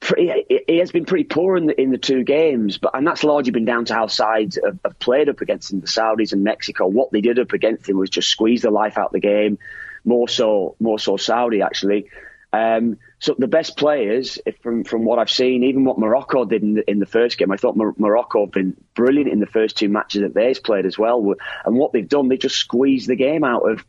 pretty, 0.00 0.62
he 0.66 0.78
has 0.78 0.92
been 0.92 1.04
pretty 1.04 1.24
poor 1.24 1.56
in 1.56 1.66
the 1.66 1.78
in 1.78 1.90
the 1.90 1.98
two 1.98 2.24
games, 2.24 2.78
but 2.78 2.92
and 2.94 3.06
that's 3.06 3.22
largely 3.22 3.52
been 3.52 3.66
down 3.66 3.84
to 3.86 3.94
how 3.94 4.06
sides 4.06 4.58
have, 4.64 4.78
have 4.82 4.98
played 4.98 5.28
up 5.28 5.42
against 5.42 5.72
him. 5.72 5.80
The 5.80 5.86
Saudis 5.88 6.32
and 6.32 6.42
Mexico, 6.42 6.86
what 6.86 7.10
they 7.12 7.20
did 7.20 7.38
up 7.38 7.52
against 7.52 7.88
him 7.88 7.98
was 7.98 8.10
just 8.10 8.30
squeeze 8.30 8.62
the 8.62 8.70
life 8.70 8.96
out 8.96 9.06
of 9.06 9.12
the 9.12 9.20
game. 9.20 9.58
More 10.04 10.28
so, 10.28 10.76
more 10.80 10.98
so 10.98 11.16
Saudi 11.16 11.62
actually. 11.62 12.08
Um, 12.54 12.98
so 13.18 13.34
the 13.36 13.48
best 13.48 13.76
players, 13.76 14.38
from 14.62 14.84
from 14.84 15.04
what 15.04 15.18
I've 15.18 15.30
seen, 15.30 15.64
even 15.64 15.84
what 15.84 15.98
Morocco 15.98 16.44
did 16.44 16.62
in 16.62 16.74
the, 16.74 16.88
in 16.88 17.00
the 17.00 17.06
first 17.06 17.36
game, 17.36 17.50
I 17.50 17.56
thought 17.56 17.76
Mor- 17.76 17.96
Morocco 17.98 18.44
have 18.44 18.52
been 18.52 18.76
brilliant 18.94 19.28
in 19.32 19.40
the 19.40 19.46
first 19.46 19.76
two 19.76 19.88
matches 19.88 20.22
that 20.22 20.34
they've 20.34 20.62
played 20.62 20.86
as 20.86 20.96
well. 20.96 21.34
And 21.64 21.74
what 21.74 21.92
they've 21.92 22.08
done, 22.08 22.28
they 22.28 22.36
just 22.36 22.54
squeezed 22.54 23.08
the 23.08 23.16
game 23.16 23.42
out 23.42 23.68
of 23.68 23.84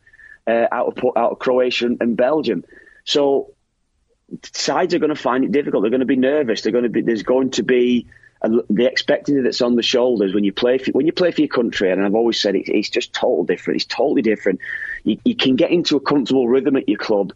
uh, 0.48 0.66
out 0.72 0.88
of 0.88 1.16
out 1.16 1.32
of 1.32 1.38
Croatia 1.38 1.90
and 2.00 2.16
Belgium. 2.16 2.64
So 3.04 3.54
sides 4.52 4.94
are 4.94 4.98
going 4.98 5.14
to 5.14 5.22
find 5.22 5.44
it 5.44 5.52
difficult. 5.52 5.82
They're 5.82 5.90
going 5.90 6.00
to 6.00 6.06
be 6.06 6.16
nervous. 6.16 6.62
They're 6.62 6.72
going 6.72 6.90
to 6.90 6.90
be. 6.90 7.02
There's 7.02 7.22
going 7.22 7.50
to 7.52 7.62
be 7.62 8.08
a, 8.42 8.50
the 8.68 8.86
expectancy 8.86 9.42
that's 9.42 9.62
on 9.62 9.76
the 9.76 9.82
shoulders 9.82 10.34
when 10.34 10.42
you 10.42 10.52
play 10.52 10.78
for, 10.78 10.90
when 10.90 11.06
you 11.06 11.12
play 11.12 11.30
for 11.30 11.40
your 11.40 11.48
country. 11.48 11.92
And 11.92 12.04
I've 12.04 12.16
always 12.16 12.40
said 12.40 12.56
it, 12.56 12.68
it's 12.68 12.90
just 12.90 13.12
totally 13.12 13.46
different. 13.46 13.76
It's 13.76 13.94
totally 13.94 14.22
different. 14.22 14.60
You, 15.04 15.18
you 15.24 15.36
can 15.36 15.54
get 15.54 15.70
into 15.70 15.96
a 15.96 16.00
comfortable 16.00 16.48
rhythm 16.48 16.76
at 16.76 16.88
your 16.88 16.98
club, 16.98 17.32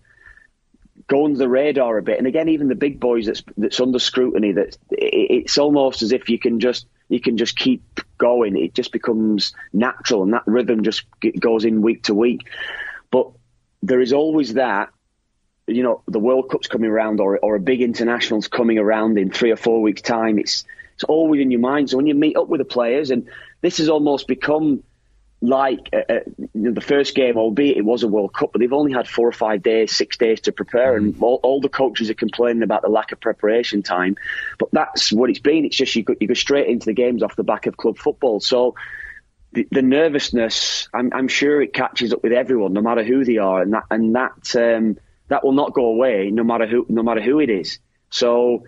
go 1.10 1.24
under 1.24 1.38
the 1.38 1.48
radar 1.48 1.98
a 1.98 2.02
bit, 2.02 2.18
and 2.18 2.26
again, 2.28 2.48
even 2.48 2.68
the 2.68 2.76
big 2.76 3.00
boys 3.00 3.26
that's 3.26 3.42
that's 3.58 3.80
under 3.80 3.98
scrutiny. 3.98 4.52
That 4.52 4.78
it, 4.92 5.44
it's 5.44 5.58
almost 5.58 6.02
as 6.02 6.12
if 6.12 6.28
you 6.28 6.38
can 6.38 6.60
just 6.60 6.86
you 7.08 7.20
can 7.20 7.36
just 7.36 7.56
keep 7.56 8.00
going. 8.16 8.56
It 8.56 8.74
just 8.74 8.92
becomes 8.92 9.52
natural, 9.72 10.22
and 10.22 10.32
that 10.32 10.44
rhythm 10.46 10.84
just 10.84 11.04
goes 11.38 11.64
in 11.64 11.82
week 11.82 12.04
to 12.04 12.14
week. 12.14 12.48
But 13.10 13.32
there 13.82 14.00
is 14.00 14.12
always 14.12 14.54
that 14.54 14.90
you 15.66 15.82
know 15.82 16.02
the 16.06 16.20
World 16.20 16.48
Cup's 16.48 16.68
coming 16.68 16.88
around 16.88 17.20
or 17.20 17.38
or 17.38 17.56
a 17.56 17.60
big 17.60 17.82
international's 17.82 18.46
coming 18.46 18.78
around 18.78 19.18
in 19.18 19.30
three 19.32 19.50
or 19.50 19.56
four 19.56 19.82
weeks' 19.82 20.02
time. 20.02 20.38
It's 20.38 20.64
it's 20.94 21.04
always 21.04 21.40
in 21.40 21.50
your 21.50 21.60
mind. 21.60 21.90
So 21.90 21.96
when 21.96 22.06
you 22.06 22.14
meet 22.14 22.36
up 22.36 22.46
with 22.46 22.60
the 22.60 22.64
players, 22.64 23.10
and 23.10 23.28
this 23.62 23.78
has 23.78 23.88
almost 23.88 24.28
become 24.28 24.84
like 25.42 25.88
uh, 25.92 26.12
uh, 26.12 26.20
the 26.54 26.80
first 26.80 27.14
game, 27.14 27.36
albeit 27.36 27.78
it 27.78 27.84
was 27.84 28.02
a 28.02 28.08
World 28.08 28.34
Cup, 28.34 28.52
but 28.52 28.60
they've 28.60 28.72
only 28.72 28.92
had 28.92 29.08
four 29.08 29.26
or 29.26 29.32
five 29.32 29.62
days, 29.62 29.96
six 29.96 30.18
days 30.18 30.42
to 30.42 30.52
prepare, 30.52 30.96
and 30.96 31.16
all, 31.22 31.40
all, 31.42 31.60
the 31.60 31.68
coaches 31.68 32.10
are 32.10 32.14
complaining 32.14 32.62
about 32.62 32.82
the 32.82 32.88
lack 32.88 33.12
of 33.12 33.20
preparation 33.20 33.82
time. 33.82 34.16
But 34.58 34.70
that's 34.72 35.10
what 35.12 35.30
it's 35.30 35.38
been. 35.38 35.64
It's 35.64 35.76
just 35.76 35.96
you 35.96 36.02
go, 36.02 36.14
you 36.20 36.28
go 36.28 36.34
straight 36.34 36.68
into 36.68 36.86
the 36.86 36.92
games 36.92 37.22
off 37.22 37.36
the 37.36 37.44
back 37.44 37.66
of 37.66 37.76
club 37.76 37.96
football. 37.96 38.40
So 38.40 38.74
the, 39.52 39.66
the 39.70 39.82
nervousness, 39.82 40.88
I'm, 40.92 41.10
I'm, 41.14 41.28
sure 41.28 41.62
it 41.62 41.72
catches 41.72 42.12
up 42.12 42.22
with 42.22 42.32
everyone, 42.32 42.74
no 42.74 42.82
matter 42.82 43.02
who 43.02 43.24
they 43.24 43.38
are, 43.38 43.62
and 43.62 43.72
that 43.72 43.84
and 43.90 44.14
that 44.14 44.56
um, 44.56 44.98
that 45.28 45.42
will 45.42 45.52
not 45.52 45.72
go 45.72 45.86
away, 45.86 46.30
no 46.30 46.44
matter 46.44 46.66
who 46.66 46.84
no 46.88 47.02
matter 47.02 47.22
who 47.22 47.40
it 47.40 47.48
is. 47.48 47.78
So 48.10 48.64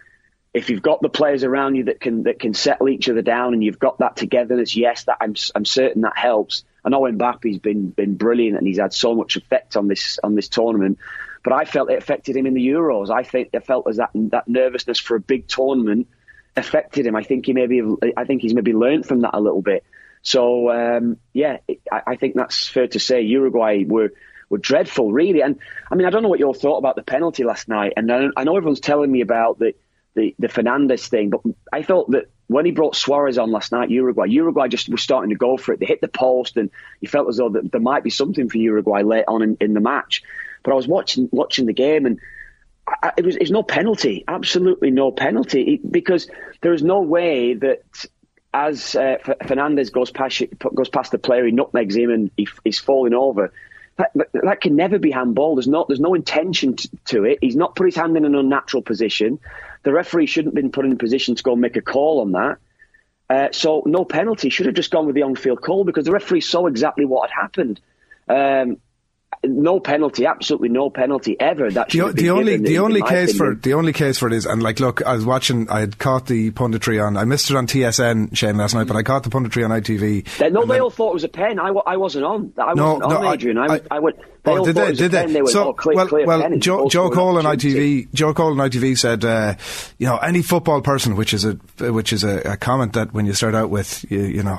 if 0.54 0.68
you've 0.68 0.82
got 0.82 1.00
the 1.00 1.08
players 1.08 1.44
around 1.44 1.76
you 1.76 1.84
that 1.84 2.00
can 2.00 2.24
that 2.24 2.38
can 2.38 2.52
settle 2.52 2.88
each 2.88 3.08
other 3.08 3.22
down, 3.22 3.54
and 3.54 3.64
you've 3.64 3.78
got 3.78 3.98
that 3.98 4.16
togetherness, 4.16 4.76
yes, 4.76 5.04
that 5.04 5.18
I'm 5.20 5.34
I'm 5.54 5.64
certain 5.64 6.02
that 6.02 6.16
helps. 6.16 6.64
I 6.84 6.90
know 6.90 7.02
Mbappe's 7.02 7.58
been 7.58 7.90
been 7.90 8.16
brilliant, 8.16 8.58
and 8.58 8.66
he's 8.66 8.78
had 8.78 8.92
so 8.92 9.14
much 9.14 9.36
effect 9.36 9.76
on 9.76 9.88
this 9.88 10.18
on 10.22 10.34
this 10.34 10.48
tournament. 10.48 10.98
But 11.42 11.54
I 11.54 11.64
felt 11.64 11.90
it 11.90 11.98
affected 11.98 12.36
him 12.36 12.46
in 12.46 12.54
the 12.54 12.66
Euros. 12.66 13.10
I 13.10 13.22
think 13.22 13.50
I 13.54 13.60
felt 13.60 13.88
as 13.88 13.96
that 13.96 14.10
that 14.14 14.46
nervousness 14.46 14.98
for 14.98 15.16
a 15.16 15.20
big 15.20 15.48
tournament 15.48 16.08
affected 16.54 17.06
him. 17.06 17.16
I 17.16 17.22
think 17.22 17.46
he 17.46 17.54
maybe 17.54 17.82
I 18.16 18.24
think 18.24 18.42
he's 18.42 18.54
maybe 18.54 18.74
learned 18.74 19.06
from 19.06 19.22
that 19.22 19.34
a 19.34 19.40
little 19.40 19.62
bit. 19.62 19.84
So 20.20 20.70
um, 20.70 21.16
yeah, 21.32 21.58
I, 21.90 22.02
I 22.08 22.16
think 22.16 22.34
that's 22.34 22.68
fair 22.68 22.88
to 22.88 23.00
say. 23.00 23.22
Uruguay 23.22 23.84
were 23.86 24.12
were 24.50 24.58
dreadful, 24.58 25.12
really. 25.12 25.40
And 25.40 25.58
I 25.90 25.94
mean, 25.94 26.06
I 26.06 26.10
don't 26.10 26.22
know 26.22 26.28
what 26.28 26.38
you 26.38 26.46
all 26.46 26.54
thought 26.54 26.76
about 26.76 26.94
the 26.94 27.02
penalty 27.02 27.42
last 27.42 27.68
night. 27.68 27.94
And 27.96 28.12
I, 28.12 28.26
I 28.36 28.44
know 28.44 28.56
everyone's 28.56 28.80
telling 28.80 29.10
me 29.10 29.22
about 29.22 29.58
the 29.58 29.74
the, 30.14 30.34
the 30.38 30.48
Fernandes 30.48 31.08
thing, 31.08 31.30
but 31.30 31.40
I 31.72 31.82
thought 31.82 32.10
that 32.10 32.30
when 32.46 32.66
he 32.66 32.72
brought 32.72 32.94
Suarez 32.94 33.38
on 33.38 33.50
last 33.50 33.72
night, 33.72 33.90
Uruguay, 33.90 34.26
Uruguay 34.26 34.68
just 34.68 34.88
was 34.88 35.02
starting 35.02 35.30
to 35.30 35.36
go 35.36 35.56
for 35.56 35.72
it. 35.72 35.80
They 35.80 35.86
hit 35.86 36.00
the 36.00 36.08
post, 36.08 36.56
and 36.56 36.70
you 37.00 37.08
felt 37.08 37.28
as 37.28 37.38
though 37.38 37.48
that 37.50 37.72
there 37.72 37.80
might 37.80 38.04
be 38.04 38.10
something 38.10 38.48
for 38.48 38.58
Uruguay 38.58 39.02
late 39.02 39.24
on 39.26 39.42
in, 39.42 39.56
in 39.60 39.74
the 39.74 39.80
match. 39.80 40.22
But 40.62 40.72
I 40.72 40.74
was 40.74 40.86
watching 40.86 41.28
watching 41.32 41.66
the 41.66 41.72
game, 41.72 42.06
and 42.06 42.20
I, 42.86 43.12
it 43.16 43.24
was 43.24 43.36
it's 43.36 43.50
no 43.50 43.62
penalty, 43.62 44.24
absolutely 44.28 44.90
no 44.90 45.12
penalty, 45.12 45.80
because 45.88 46.28
there 46.60 46.74
is 46.74 46.82
no 46.82 47.00
way 47.00 47.54
that 47.54 47.82
as 48.52 48.94
uh, 48.94 49.16
Fernandes 49.24 49.90
goes 49.90 50.10
past 50.10 50.42
goes 50.74 50.88
past 50.88 51.12
the 51.12 51.18
player, 51.18 51.46
he 51.46 51.52
nutmegs 51.52 51.96
him, 51.96 52.10
and 52.10 52.30
he, 52.36 52.48
he's 52.64 52.78
falling 52.78 53.14
over. 53.14 53.52
That, 53.96 54.12
that, 54.32 54.60
can 54.60 54.74
never 54.74 54.98
be 54.98 55.10
handball. 55.10 55.56
There's 55.56 55.68
no, 55.68 55.84
there's 55.86 56.00
no 56.00 56.14
intention 56.14 56.76
to, 56.76 56.88
to, 57.06 57.24
it. 57.24 57.38
He's 57.42 57.56
not 57.56 57.76
put 57.76 57.86
his 57.86 57.96
hand 57.96 58.16
in 58.16 58.24
an 58.24 58.34
unnatural 58.34 58.82
position. 58.82 59.38
The 59.82 59.92
referee 59.92 60.26
shouldn't 60.26 60.54
have 60.54 60.62
been 60.62 60.72
put 60.72 60.86
in 60.86 60.92
a 60.92 60.96
position 60.96 61.34
to 61.34 61.42
go 61.42 61.52
and 61.52 61.60
make 61.60 61.76
a 61.76 61.82
call 61.82 62.20
on 62.20 62.32
that. 62.32 62.58
Uh, 63.28 63.48
so 63.52 63.82
no 63.86 64.04
penalty. 64.04 64.48
Should 64.50 64.66
have 64.66 64.74
just 64.74 64.90
gone 64.90 65.06
with 65.06 65.14
the 65.14 65.22
on-field 65.22 65.60
call 65.60 65.84
because 65.84 66.06
the 66.06 66.12
referee 66.12 66.40
saw 66.40 66.66
exactly 66.66 67.04
what 67.04 67.30
had 67.30 67.40
happened. 67.42 67.80
Um, 68.28 68.78
no 69.44 69.80
penalty, 69.80 70.26
absolutely 70.26 70.68
no 70.68 70.90
penalty 70.90 71.38
ever. 71.40 71.70
That 71.70 71.90
the, 71.90 72.12
the 72.12 72.30
only 72.30 72.56
the 72.58 72.78
only 72.78 73.02
case 73.02 73.34
opinion. 73.34 73.56
for 73.56 73.60
the 73.60 73.74
only 73.74 73.92
case 73.92 74.18
for 74.18 74.28
it 74.28 74.34
is, 74.34 74.46
and 74.46 74.62
like, 74.62 74.80
look, 74.80 75.04
I 75.04 75.14
was 75.14 75.24
watching, 75.24 75.68
I 75.68 75.80
had 75.80 75.98
caught 75.98 76.26
the 76.26 76.50
punditry 76.52 77.04
on, 77.04 77.16
I 77.16 77.24
missed 77.24 77.50
it 77.50 77.56
on 77.56 77.66
TSN 77.66 78.36
Shane 78.36 78.56
last 78.56 78.74
night, 78.74 78.86
but 78.86 78.96
I 78.96 79.02
caught 79.02 79.24
the 79.24 79.30
punditry 79.30 79.64
on 79.64 79.70
ITV. 79.70 80.38
They, 80.38 80.50
no, 80.50 80.62
they 80.62 80.74
then, 80.74 80.80
all 80.82 80.90
thought 80.90 81.10
it 81.10 81.14
was 81.14 81.24
a 81.24 81.28
pen. 81.28 81.58
I, 81.58 81.68
I 81.68 81.96
wasn't 81.96 82.24
on. 82.24 82.52
I 82.56 82.74
no, 82.74 82.94
wasn't 82.94 83.10
no, 83.10 83.16
on, 83.16 83.34
Adrian. 83.34 83.58
I, 83.58 83.66
I, 83.66 83.80
I 83.90 83.98
went. 83.98 84.16
They 84.44 84.50
oh, 84.50 84.64
did 84.64 84.74
they? 84.74 84.92
Did 84.92 85.12
they? 85.12 85.26
they 85.26 85.40
went, 85.40 85.52
so, 85.52 85.68
oh, 85.68 85.72
clear, 85.72 85.94
well, 85.94 86.08
clear 86.08 86.26
well, 86.26 86.58
Joe, 86.58 86.88
Joe 86.88 87.10
Cole 87.10 87.38
on 87.38 87.44
ITV, 87.44 88.12
Joe 88.12 88.34
Cole 88.34 88.60
on 88.60 88.70
ITV 88.70 88.98
said, 88.98 89.24
uh, 89.24 89.54
you 89.98 90.06
know, 90.08 90.16
any 90.16 90.42
football 90.42 90.82
person, 90.82 91.14
which 91.14 91.32
is 91.32 91.44
a 91.44 91.52
which 91.92 92.12
is 92.12 92.24
a, 92.24 92.38
a 92.52 92.56
comment 92.56 92.94
that 92.94 93.12
when 93.12 93.24
you 93.24 93.34
start 93.34 93.54
out 93.54 93.70
with, 93.70 94.04
you, 94.10 94.20
you 94.22 94.42
know, 94.42 94.58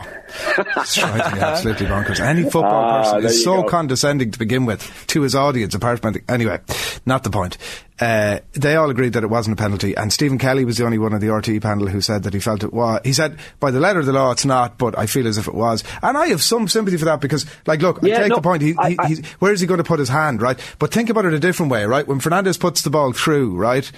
it's 0.77 0.97
absolutely 1.03 1.87
bonkers. 1.87 2.21
Any 2.21 2.43
football 2.43 2.63
ah, 2.63 3.03
person 3.03 3.25
is 3.25 3.43
so 3.43 3.61
go. 3.61 3.67
condescending 3.67 4.31
to 4.31 4.39
begin 4.39 4.65
with 4.65 4.72
to 4.77 5.21
his 5.21 5.36
audience, 5.36 5.75
apart 5.75 6.01
from 6.01 6.15
anyway, 6.27 6.59
not 7.05 7.23
the 7.23 7.29
point. 7.29 7.57
Uh, 7.99 8.39
they 8.53 8.75
all 8.75 8.89
agreed 8.89 9.13
that 9.13 9.23
it 9.23 9.29
wasn't 9.29 9.57
a 9.57 9.62
penalty, 9.62 9.95
and 9.95 10.12
Stephen 10.12 10.38
Kelly 10.38 10.65
was 10.65 10.77
the 10.77 10.86
only 10.86 10.97
one 10.97 11.13
of 11.13 11.21
the 11.21 11.27
RTE 11.27 11.62
panel 11.62 11.88
who 11.88 12.01
said 12.01 12.23
that 12.23 12.33
he 12.33 12.39
felt 12.39 12.63
it 12.63 12.73
was. 12.73 12.99
He 13.03 13.13
said, 13.13 13.38
by 13.59 13.71
the 13.71 13.79
letter 13.79 13.99
of 13.99 14.05
the 14.05 14.13
law, 14.13 14.31
it's 14.31 14.45
not, 14.45 14.77
but 14.77 14.97
I 14.97 15.05
feel 15.05 15.27
as 15.27 15.38
if 15.38 15.47
it 15.47 15.53
was. 15.53 15.83
And 16.01 16.17
I 16.17 16.27
have 16.27 16.41
some 16.41 16.67
sympathy 16.67 16.97
for 16.97 17.05
that 17.05 17.21
because, 17.21 17.45
like, 17.65 17.81
look, 17.81 17.99
yeah, 18.01 18.17
I 18.17 18.21
take 18.21 18.29
no, 18.29 18.36
the 18.38 18.41
point. 18.41 18.62
He, 18.62 18.75
I, 18.77 18.95
I, 18.99 19.15
where 19.39 19.53
is 19.53 19.62
he 19.62 19.67
going 19.67 19.77
to 19.77 19.83
put 19.83 19.99
his 19.99 20.09
hand, 20.09 20.41
right? 20.41 20.59
But 20.79 20.91
think 20.91 21.09
about 21.09 21.25
it 21.25 21.33
a 21.33 21.39
different 21.39 21.71
way, 21.71 21.86
right? 21.86 22.07
When 22.07 22.19
Fernandes 22.19 22.59
puts 22.59 22.81
the 22.81 22.89
ball 22.89 23.13
through, 23.13 23.55
right? 23.55 23.89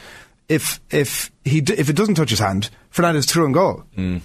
If 0.47 0.79
if 0.91 1.31
he 1.43 1.59
if 1.59 1.89
it 1.89 1.95
doesn't 1.95 2.15
touch 2.15 2.29
his 2.29 2.39
hand, 2.39 2.69
Fernandes 2.93 3.27
through 3.27 3.45
and 3.45 3.53
goal. 3.53 3.83
Mm. 3.97 4.21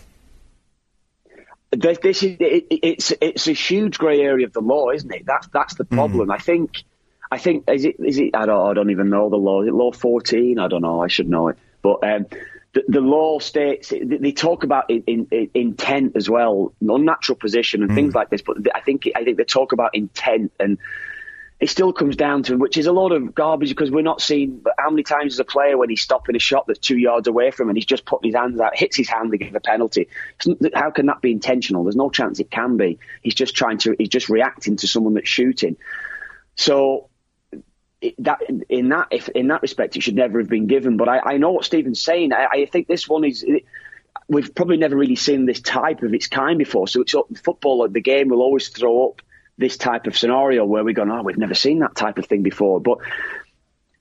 This, 1.73 1.99
this 2.03 2.23
is 2.23 2.37
it, 2.41 2.67
it's 2.71 3.13
it's 3.21 3.47
a 3.47 3.53
huge 3.53 3.99
grey 3.99 4.21
area 4.21 4.47
of 4.47 4.53
the 4.53 4.61
law, 4.61 4.91
isn't 4.91 5.13
it? 5.13 5.25
That's 5.25 5.47
that's 5.49 5.75
the 5.75 5.85
problem. 5.85 6.29
Mm. 6.29 6.35
I 6.35 6.39
think 6.39 6.83
I 7.31 7.39
think 7.39 7.71
is 7.71 7.85
it 7.85 7.97
is 8.01 8.19
it 8.19 8.35
I 8.35 8.47
don't 8.47 8.71
I 8.71 8.75
don't 8.75 8.91
even 8.91 9.09
know 9.09 9.31
the 9.31 9.37
law. 9.37 9.63
Is 9.63 9.69
it 9.69 9.75
law 9.75 9.93
fourteen? 9.93 10.59
I 10.59 10.67
don't 10.67 10.83
know. 10.83 11.01
I 11.01 11.07
should 11.07 11.29
know 11.29 11.49
it. 11.49 11.59
But 11.81 12.03
um, 12.03 12.27
the, 12.73 12.85
the, 12.89 13.01
law 13.01 13.39
states 13.39 13.91
they 13.91 14.33
talk 14.33 14.65
about 14.65 14.91
in, 14.91 15.27
in, 15.31 15.51
intent 15.55 16.13
as 16.17 16.29
well, 16.29 16.75
unnatural 16.81 17.37
position 17.39 17.83
and 17.83 17.93
mm. 17.93 17.95
things 17.95 18.15
like 18.15 18.31
this. 18.31 18.43
But 18.43 18.57
I 18.75 18.81
think 18.81 19.09
I 19.15 19.23
think 19.23 19.37
they 19.37 19.45
talk 19.45 19.73
about 19.73 19.95
intent 19.95 20.53
and. 20.59 20.79
It 21.61 21.69
still 21.69 21.93
comes 21.93 22.17
down 22.17 22.43
to, 22.45 22.57
which 22.57 22.79
is 22.79 22.87
a 22.87 22.93
lot 22.93 23.13
of 23.13 23.35
garbage 23.35 23.69
because 23.69 23.91
we're 23.91 24.01
not 24.01 24.23
seeing 24.23 24.65
how 24.79 24.89
many 24.89 25.03
times 25.03 25.35
as 25.35 25.41
a 25.41 25.45
player 25.45 25.77
when 25.77 25.91
he's 25.91 26.01
stopping 26.01 26.35
a 26.35 26.39
shot 26.39 26.67
that's 26.67 26.79
two 26.79 26.97
yards 26.97 27.29
away 27.29 27.51
from 27.51 27.67
him 27.67 27.71
and 27.71 27.77
he's 27.77 27.85
just 27.85 28.07
putting 28.07 28.31
his 28.31 28.35
hands 28.35 28.59
out, 28.59 28.77
hits 28.77 28.97
his 28.97 29.11
hand, 29.11 29.31
they 29.31 29.37
give 29.37 29.55
a 29.55 29.61
penalty. 29.61 30.09
How 30.75 30.91
can 30.91 31.07
that 31.07 31.21
be 31.21 31.31
intentional? 31.31 31.85
There's 31.85 31.97
no 31.97 32.09
chance 32.09 32.41
it 32.41 32.51
can 32.51 32.79
be. 32.79 32.99
He's 33.21 33.35
just 33.35 33.55
trying 33.55 33.77
to, 33.79 33.95
he's 33.99 34.09
just 34.09 34.31
reacting 34.31 34.77
to 34.77 34.89
someone 34.89 35.13
that's 35.13 35.29
shooting. 35.29 35.77
So 36.57 37.11
that 38.19 38.41
in 38.69 38.89
that 38.89 39.09
if 39.11 39.29
in 39.29 39.49
that 39.49 39.63
respect 39.63 39.97
it 39.97 40.03
should 40.03 40.15
never 40.15 40.39
have 40.39 40.49
been 40.49 40.67
given. 40.67 40.97
But 40.97 41.09
I, 41.09 41.19
I 41.19 41.37
know 41.37 41.53
what 41.53 41.65
Stephen's 41.65 42.01
saying. 42.03 42.33
I, 42.33 42.47
I 42.51 42.67
think 42.67 42.89
this 42.89 43.09
one 43.09 43.25
is. 43.25 43.45
We've 44.29 44.55
probably 44.55 44.77
never 44.77 44.97
really 44.97 45.17
seen 45.17 45.45
this 45.45 45.61
type 45.61 46.03
of 46.03 46.15
its 46.15 46.29
kind 46.29 46.57
before. 46.57 46.87
So 46.87 47.03
it's 47.03 47.15
football. 47.43 47.89
The 47.89 48.01
game 48.01 48.29
will 48.29 48.43
always 48.43 48.69
throw 48.69 49.09
up 49.09 49.23
this 49.61 49.77
type 49.77 50.07
of 50.07 50.19
scenario 50.19 50.65
where 50.65 50.83
we're 50.83 50.95
go, 50.95 51.05
"Oh, 51.09 51.23
we've 51.23 51.39
never 51.39 51.55
seen 51.55 51.79
that 51.81 51.95
type 51.95 52.19
of 52.19 52.27
thing 52.27 52.43
before." 52.43 52.81
But 52.81 52.99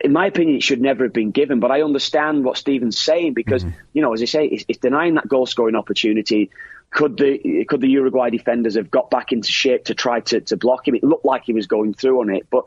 in 0.02 0.14
my 0.14 0.28
opinion, 0.28 0.58
it 0.58 0.64
should 0.64 0.82
never 0.82 1.04
have 1.04 1.14
been 1.14 1.32
given. 1.32 1.60
But 1.60 1.72
I 1.72 1.82
understand 1.82 2.44
what 2.44 2.58
Stephen's 2.58 3.00
saying 3.00 3.34
because, 3.34 3.64
mm-hmm. 3.64 3.78
you 3.94 4.02
know, 4.02 4.14
as 4.14 4.22
I 4.22 4.26
say, 4.26 4.46
it's, 4.46 4.66
it's 4.68 4.80
denying 4.80 5.16
that 5.16 5.28
goal 5.28 5.46
scoring 5.46 5.76
opportunity. 5.76 6.50
Could 6.92 7.18
the 7.18 7.66
could 7.66 7.82
the 7.82 7.90
Uruguay 7.90 8.30
defenders 8.30 8.76
have 8.76 8.90
got 8.90 9.12
back 9.12 9.32
into 9.32 9.52
shape 9.52 9.86
to 9.86 9.94
try 9.94 10.22
to, 10.22 10.42
to 10.42 10.58
block 10.58 10.88
him? 10.88 10.96
It 10.96 11.04
looked 11.04 11.26
like 11.26 11.44
he 11.46 11.54
was 11.54 11.68
going 11.68 11.94
through 11.94 12.22
on 12.22 12.30
it, 12.30 12.48
but 12.50 12.64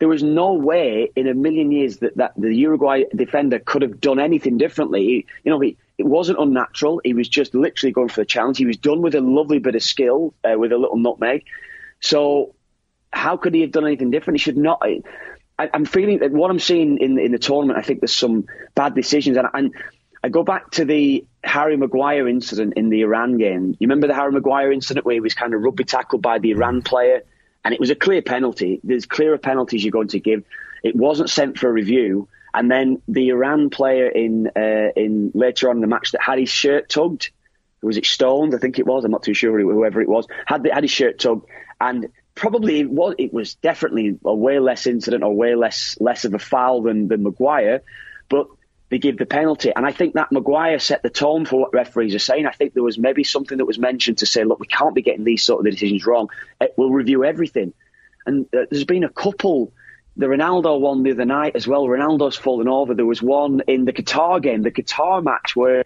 there 0.00 0.08
was 0.08 0.22
no 0.24 0.54
way 0.54 1.12
in 1.14 1.28
a 1.28 1.34
million 1.34 1.70
years 1.70 1.98
that, 1.98 2.16
that 2.16 2.32
the 2.36 2.52
Uruguay 2.52 3.04
defender 3.14 3.60
could 3.60 3.82
have 3.82 4.00
done 4.00 4.18
anything 4.18 4.58
differently. 4.58 5.04
He, 5.04 5.26
you 5.44 5.52
know, 5.52 5.60
he, 5.60 5.76
it 5.96 6.06
wasn't 6.06 6.40
unnatural. 6.40 7.00
He 7.04 7.14
was 7.14 7.28
just 7.28 7.54
literally 7.54 7.92
going 7.92 8.08
for 8.08 8.22
the 8.22 8.26
challenge. 8.26 8.58
He 8.58 8.66
was 8.66 8.78
done 8.78 9.00
with 9.00 9.14
a 9.14 9.20
lovely 9.20 9.60
bit 9.60 9.76
of 9.76 9.82
skill, 9.84 10.34
uh, 10.42 10.58
with 10.58 10.72
a 10.72 10.76
little 10.76 10.96
nutmeg. 10.96 11.44
So 12.02 12.54
how 13.10 13.38
could 13.38 13.54
he 13.54 13.62
have 13.62 13.72
done 13.72 13.86
anything 13.86 14.10
different? 14.10 14.38
He 14.38 14.42
should 14.42 14.58
not. 14.58 14.82
I, 15.58 15.70
am 15.72 15.86
feeling 15.86 16.18
that 16.18 16.32
what 16.32 16.50
I'm 16.50 16.58
seeing 16.58 16.98
in 16.98 17.18
in 17.18 17.32
the 17.32 17.38
tournament. 17.38 17.78
I 17.78 17.82
think 17.82 18.00
there's 18.00 18.14
some 18.14 18.44
bad 18.74 18.94
decisions, 18.94 19.38
and, 19.38 19.48
and 19.54 19.72
I 20.22 20.28
go 20.28 20.42
back 20.42 20.72
to 20.72 20.84
the 20.84 21.24
Harry 21.42 21.78
Maguire 21.78 22.28
incident 22.28 22.74
in 22.76 22.90
the 22.90 23.00
Iran 23.00 23.38
game. 23.38 23.76
You 23.78 23.86
remember 23.88 24.08
the 24.08 24.14
Harry 24.14 24.32
Maguire 24.32 24.70
incident 24.70 25.06
where 25.06 25.14
he 25.14 25.20
was 25.20 25.32
kind 25.32 25.54
of 25.54 25.62
rugby 25.62 25.84
tackled 25.84 26.20
by 26.20 26.38
the 26.38 26.50
Iran 26.50 26.82
player? 26.82 27.22
and 27.64 27.74
it 27.74 27.80
was 27.80 27.90
a 27.90 27.94
clear 27.94 28.22
penalty. 28.22 28.80
There's 28.82 29.06
clearer 29.06 29.38
penalties 29.38 29.84
you're 29.84 29.92
going 29.92 30.08
to 30.08 30.20
give. 30.20 30.44
It 30.82 30.96
wasn't 30.96 31.30
sent 31.30 31.58
for 31.58 31.72
review, 31.72 32.28
And 32.54 32.70
then 32.70 33.00
the 33.08 33.28
Iran 33.28 33.70
player 33.70 34.08
in 34.08 34.48
uh, 34.56 34.90
in 34.96 35.30
later 35.34 35.70
on 35.70 35.76
in 35.76 35.80
the 35.80 35.86
match 35.86 36.12
that 36.12 36.22
had 36.22 36.38
his 36.38 36.50
shirt 36.50 36.88
tugged, 36.88 37.30
was 37.82 37.96
it 37.96 38.06
Stones? 38.06 38.54
I 38.54 38.58
think 38.58 38.78
it 38.78 38.86
was. 38.86 39.04
I'm 39.04 39.10
not 39.10 39.22
too 39.22 39.34
sure 39.34 39.58
whoever 39.58 40.00
it 40.00 40.08
was 40.08 40.26
had 40.46 40.64
the, 40.64 40.74
had 40.74 40.84
his 40.84 40.90
shirt 40.90 41.18
tugged, 41.18 41.46
and 41.82 42.08
probably 42.34 42.80
it 42.80 42.90
was 42.90 43.14
it 43.18 43.32
was 43.34 43.56
definitely 43.56 44.18
a 44.24 44.34
way 44.34 44.58
less 44.58 44.86
incident 44.86 45.22
or 45.22 45.34
way 45.34 45.54
less 45.54 45.98
less 46.00 46.24
of 46.24 46.32
a 46.32 46.38
foul 46.38 46.82
than 46.82 47.08
than 47.08 47.22
Maguire, 47.22 47.82
but 48.28 48.46
they 48.88 48.98
give 48.98 49.18
the 49.18 49.26
penalty. 49.26 49.72
And 49.74 49.86
I 49.86 49.92
think 49.92 50.14
that 50.14 50.30
Maguire 50.30 50.78
set 50.78 51.02
the 51.02 51.10
tone 51.10 51.46
for 51.46 51.58
what 51.58 51.74
referees 51.74 52.14
are 52.14 52.20
saying. 52.20 52.46
I 52.46 52.52
think 52.52 52.74
there 52.74 52.82
was 52.82 52.98
maybe 52.98 53.24
something 53.24 53.58
that 53.58 53.64
was 53.64 53.78
mentioned 53.78 54.18
to 54.18 54.26
say, 54.26 54.44
look, 54.44 54.60
we 54.60 54.66
can't 54.66 54.94
be 54.94 55.02
getting 55.02 55.24
these 55.24 55.42
sort 55.42 55.66
of 55.66 55.72
decisions 55.72 56.06
wrong. 56.06 56.28
Eh, 56.60 56.68
we'll 56.76 56.90
review 56.90 57.24
everything. 57.24 57.72
And 58.26 58.44
uh, 58.54 58.66
there's 58.70 58.84
been 58.84 59.04
a 59.04 59.08
couple. 59.08 59.72
The 60.18 60.26
Ronaldo 60.26 60.78
one 60.78 61.02
the 61.02 61.12
other 61.12 61.24
night 61.24 61.56
as 61.56 61.66
well. 61.66 61.86
Ronaldo's 61.86 62.36
fallen 62.36 62.68
over. 62.68 62.92
There 62.92 63.06
was 63.06 63.22
one 63.22 63.62
in 63.66 63.86
the 63.86 63.94
Qatar 63.94 64.42
game, 64.42 64.60
the 64.60 64.70
Qatar 64.70 65.24
match, 65.24 65.56
where 65.56 65.84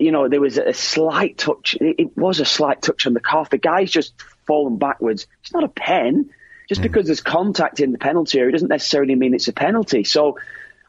you 0.00 0.12
know 0.12 0.28
there 0.28 0.40
was 0.40 0.58
a 0.58 0.72
slight 0.72 1.38
touch. 1.38 1.76
It 1.80 2.16
was 2.16 2.40
a 2.40 2.44
slight 2.44 2.82
touch 2.82 3.06
on 3.06 3.14
the 3.14 3.20
calf. 3.20 3.50
The 3.50 3.58
guy's 3.58 3.90
just 3.90 4.14
fallen 4.46 4.78
backwards. 4.78 5.26
It's 5.42 5.52
not 5.52 5.64
a 5.64 5.68
pen. 5.68 6.30
Just 6.68 6.80
mm. 6.80 6.84
because 6.84 7.06
there's 7.06 7.20
contact 7.20 7.80
in 7.80 7.92
the 7.92 7.98
penalty 7.98 8.38
area 8.38 8.52
doesn't 8.52 8.68
necessarily 8.68 9.14
mean 9.14 9.34
it's 9.34 9.48
a 9.48 9.52
penalty. 9.52 10.04
So 10.04 10.38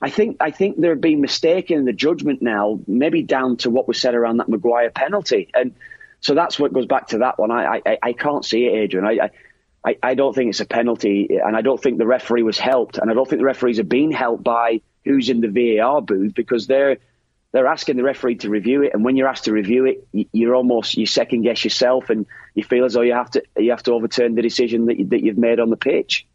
I 0.01 0.09
think 0.09 0.37
I 0.39 0.51
think 0.51 0.79
they're 0.79 0.95
being 0.95 1.21
mistaken 1.21 1.77
in 1.77 1.85
the 1.85 1.93
judgment 1.93 2.41
now, 2.41 2.79
maybe 2.87 3.21
down 3.21 3.57
to 3.57 3.69
what 3.69 3.87
was 3.87 4.01
said 4.01 4.15
around 4.15 4.37
that 4.37 4.49
Maguire 4.49 4.89
penalty, 4.89 5.49
and 5.53 5.75
so 6.21 6.33
that's 6.33 6.57
what 6.57 6.73
goes 6.73 6.87
back 6.87 7.09
to 7.09 7.19
that 7.19 7.37
one. 7.37 7.51
I 7.51 7.81
I, 7.85 7.97
I 8.01 8.13
can't 8.13 8.43
see 8.43 8.65
it, 8.65 8.73
Adrian. 8.73 9.05
I, 9.05 9.29
I 9.85 9.97
I 10.01 10.15
don't 10.15 10.33
think 10.33 10.49
it's 10.49 10.59
a 10.59 10.65
penalty, 10.65 11.37
and 11.43 11.55
I 11.55 11.61
don't 11.61 11.81
think 11.81 11.99
the 11.99 12.07
referee 12.07 12.43
was 12.43 12.57
helped, 12.57 12.97
and 12.97 13.11
I 13.11 13.13
don't 13.13 13.29
think 13.29 13.41
the 13.41 13.45
referees 13.45 13.79
are 13.79 13.83
being 13.83 14.11
helped 14.11 14.43
by 14.43 14.81
who's 15.05 15.29
in 15.29 15.41
the 15.41 15.77
VAR 15.77 16.01
booth 16.01 16.33
because 16.33 16.65
they're 16.65 16.97
they're 17.51 17.67
asking 17.67 17.97
the 17.97 18.03
referee 18.03 18.35
to 18.35 18.49
review 18.49 18.83
it, 18.83 18.93
and 18.93 19.03
when 19.03 19.17
you're 19.17 19.27
asked 19.27 19.45
to 19.45 19.51
review 19.51 19.85
it, 19.85 20.27
you're 20.31 20.55
almost 20.55 20.97
you 20.97 21.05
second 21.05 21.41
guess 21.41 21.63
yourself, 21.63 22.09
and 22.09 22.25
you 22.55 22.63
feel 22.63 22.85
as 22.85 22.93
though 22.93 23.01
you 23.01 23.13
have 23.13 23.31
to 23.31 23.43
you 23.57 23.71
have 23.71 23.83
to 23.83 23.93
overturn 23.93 24.35
the 24.35 24.41
decision 24.41 24.85
that, 24.85 24.97
you, 24.97 25.05
that 25.07 25.23
you've 25.23 25.37
made 25.37 25.59
on 25.59 25.69
the 25.69 25.77
pitch. 25.77 26.25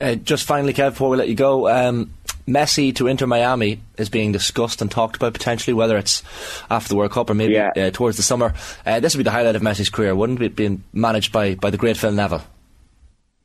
Uh, 0.00 0.14
just 0.16 0.44
finally, 0.44 0.72
Kev, 0.72 0.90
before 0.90 1.10
we 1.10 1.16
let 1.16 1.28
you 1.28 1.34
go, 1.34 1.68
um, 1.68 2.12
Messi 2.46 2.94
to 2.96 3.06
Inter 3.06 3.26
Miami 3.26 3.80
is 3.96 4.08
being 4.08 4.32
discussed 4.32 4.82
and 4.82 4.90
talked 4.90 5.16
about 5.16 5.32
potentially, 5.32 5.72
whether 5.72 5.96
it's 5.96 6.22
after 6.70 6.88
the 6.88 6.96
World 6.96 7.12
Cup 7.12 7.30
or 7.30 7.34
maybe 7.34 7.54
yeah. 7.54 7.72
uh, 7.76 7.90
towards 7.90 8.16
the 8.16 8.22
summer. 8.22 8.54
Uh, 8.84 9.00
this 9.00 9.14
would 9.14 9.20
be 9.20 9.24
the 9.24 9.30
highlight 9.30 9.56
of 9.56 9.62
Messi's 9.62 9.90
career, 9.90 10.14
wouldn't 10.14 10.42
it? 10.42 10.56
Being 10.56 10.82
managed 10.92 11.32
by, 11.32 11.54
by 11.54 11.70
the 11.70 11.76
great 11.76 11.96
Phil 11.96 12.12
Neville. 12.12 12.42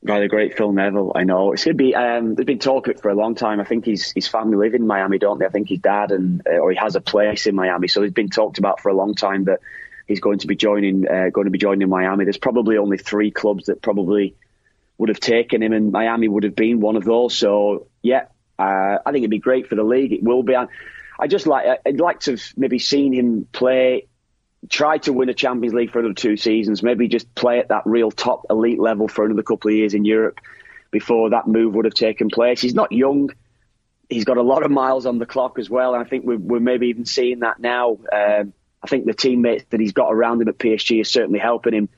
By 0.02 0.20
the 0.20 0.28
great 0.28 0.56
Phil 0.56 0.72
Neville, 0.72 1.12
I 1.14 1.24
know 1.24 1.52
it's 1.52 1.64
going 1.64 1.76
to 1.76 1.82
be. 1.82 1.94
Um, 1.94 2.34
there's 2.34 2.46
been 2.46 2.58
it 2.58 3.02
for 3.02 3.10
a 3.10 3.14
long 3.14 3.34
time. 3.34 3.60
I 3.60 3.64
think 3.64 3.84
his 3.84 4.12
his 4.12 4.26
family 4.26 4.56
live 4.56 4.74
in 4.74 4.86
Miami, 4.86 5.18
don't 5.18 5.38
they? 5.38 5.44
I 5.44 5.50
think 5.50 5.68
his 5.68 5.80
dad 5.80 6.10
and 6.10 6.42
uh, 6.46 6.56
or 6.56 6.70
he 6.70 6.78
has 6.78 6.96
a 6.96 7.02
place 7.02 7.46
in 7.46 7.54
Miami, 7.54 7.86
so 7.86 8.02
it's 8.02 8.14
been 8.14 8.30
talked 8.30 8.58
about 8.58 8.80
for 8.80 8.88
a 8.88 8.94
long 8.94 9.14
time 9.14 9.44
that 9.44 9.60
he's 10.06 10.20
going 10.20 10.38
to 10.38 10.46
be 10.46 10.56
joining 10.56 11.06
uh, 11.06 11.28
going 11.28 11.44
to 11.44 11.50
be 11.50 11.58
joining 11.58 11.86
Miami. 11.90 12.24
There's 12.24 12.38
probably 12.38 12.78
only 12.78 12.96
three 12.96 13.30
clubs 13.30 13.66
that 13.66 13.82
probably 13.82 14.36
would 14.96 15.10
have 15.10 15.20
taken 15.20 15.62
him, 15.62 15.74
and 15.74 15.92
Miami 15.92 16.28
would 16.28 16.44
have 16.44 16.56
been 16.56 16.80
one 16.80 16.96
of 16.96 17.04
those. 17.04 17.36
So 17.36 17.88
yeah, 18.00 18.26
uh, 18.58 18.98
I 19.04 19.12
think 19.12 19.18
it'd 19.18 19.30
be 19.30 19.38
great 19.38 19.68
for 19.68 19.74
the 19.74 19.84
league. 19.84 20.12
It 20.12 20.22
will 20.22 20.42
be. 20.42 20.56
I 20.56 21.26
just 21.26 21.46
like 21.46 21.80
I'd 21.84 22.00
like 22.00 22.20
to 22.20 22.32
have 22.32 22.42
maybe 22.56 22.78
seen 22.78 23.12
him 23.12 23.46
play, 23.52 24.06
try 24.68 24.98
to 24.98 25.12
win 25.12 25.28
a 25.28 25.34
Champions 25.34 25.74
League 25.74 25.90
for 25.90 26.00
another 26.00 26.14
two 26.14 26.36
seasons. 26.36 26.82
Maybe 26.82 27.08
just 27.08 27.34
play 27.34 27.58
at 27.58 27.68
that 27.68 27.82
real 27.86 28.10
top 28.10 28.46
elite 28.50 28.78
level 28.78 29.08
for 29.08 29.24
another 29.24 29.42
couple 29.42 29.70
of 29.70 29.76
years 29.76 29.94
in 29.94 30.04
Europe 30.04 30.40
before 30.90 31.30
that 31.30 31.46
move 31.46 31.74
would 31.74 31.84
have 31.84 31.94
taken 31.94 32.28
place. 32.28 32.60
He's 32.60 32.74
not 32.74 32.92
young. 32.92 33.30
He's 34.08 34.24
got 34.24 34.36
a 34.36 34.42
lot 34.42 34.64
of 34.64 34.70
miles 34.70 35.06
on 35.06 35.18
the 35.18 35.26
clock 35.26 35.58
as 35.58 35.70
well, 35.70 35.94
and 35.94 36.04
I 36.04 36.08
think 36.08 36.24
we're, 36.24 36.38
we're 36.38 36.60
maybe 36.60 36.88
even 36.88 37.04
seeing 37.04 37.40
that 37.40 37.60
now. 37.60 37.98
Um, 38.12 38.52
I 38.82 38.86
think 38.88 39.06
the 39.06 39.14
teammates 39.14 39.64
that 39.70 39.80
he's 39.80 39.92
got 39.92 40.12
around 40.12 40.42
him 40.42 40.48
at 40.48 40.58
PSG 40.58 41.00
is 41.00 41.10
certainly 41.10 41.38
helping 41.38 41.74
him 41.74 41.88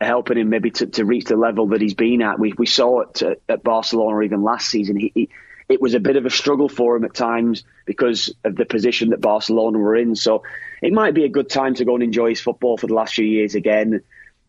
helping 0.00 0.38
him 0.38 0.48
maybe 0.48 0.70
to, 0.70 0.86
to 0.86 1.04
reach 1.04 1.26
the 1.26 1.36
level 1.36 1.66
that 1.68 1.82
he's 1.82 1.94
been 1.94 2.22
at. 2.22 2.38
We 2.38 2.54
we 2.56 2.66
saw 2.66 3.00
it 3.00 3.22
at, 3.22 3.38
at 3.48 3.62
Barcelona 3.62 4.22
even 4.22 4.42
last 4.42 4.68
season. 4.68 4.96
He, 4.96 5.12
he, 5.14 5.28
it 5.70 5.80
was 5.80 5.94
a 5.94 6.00
bit 6.00 6.16
of 6.16 6.26
a 6.26 6.30
struggle 6.30 6.68
for 6.68 6.96
him 6.96 7.04
at 7.04 7.14
times 7.14 7.62
because 7.86 8.34
of 8.44 8.56
the 8.56 8.64
position 8.64 9.10
that 9.10 9.20
Barcelona 9.20 9.78
were 9.78 9.94
in. 9.94 10.16
So 10.16 10.42
it 10.82 10.92
might 10.92 11.14
be 11.14 11.24
a 11.24 11.28
good 11.28 11.48
time 11.48 11.74
to 11.76 11.84
go 11.84 11.94
and 11.94 12.02
enjoy 12.02 12.30
his 12.30 12.40
football 12.40 12.76
for 12.76 12.88
the 12.88 12.94
last 12.94 13.14
few 13.14 13.24
years 13.24 13.54
again. 13.54 14.02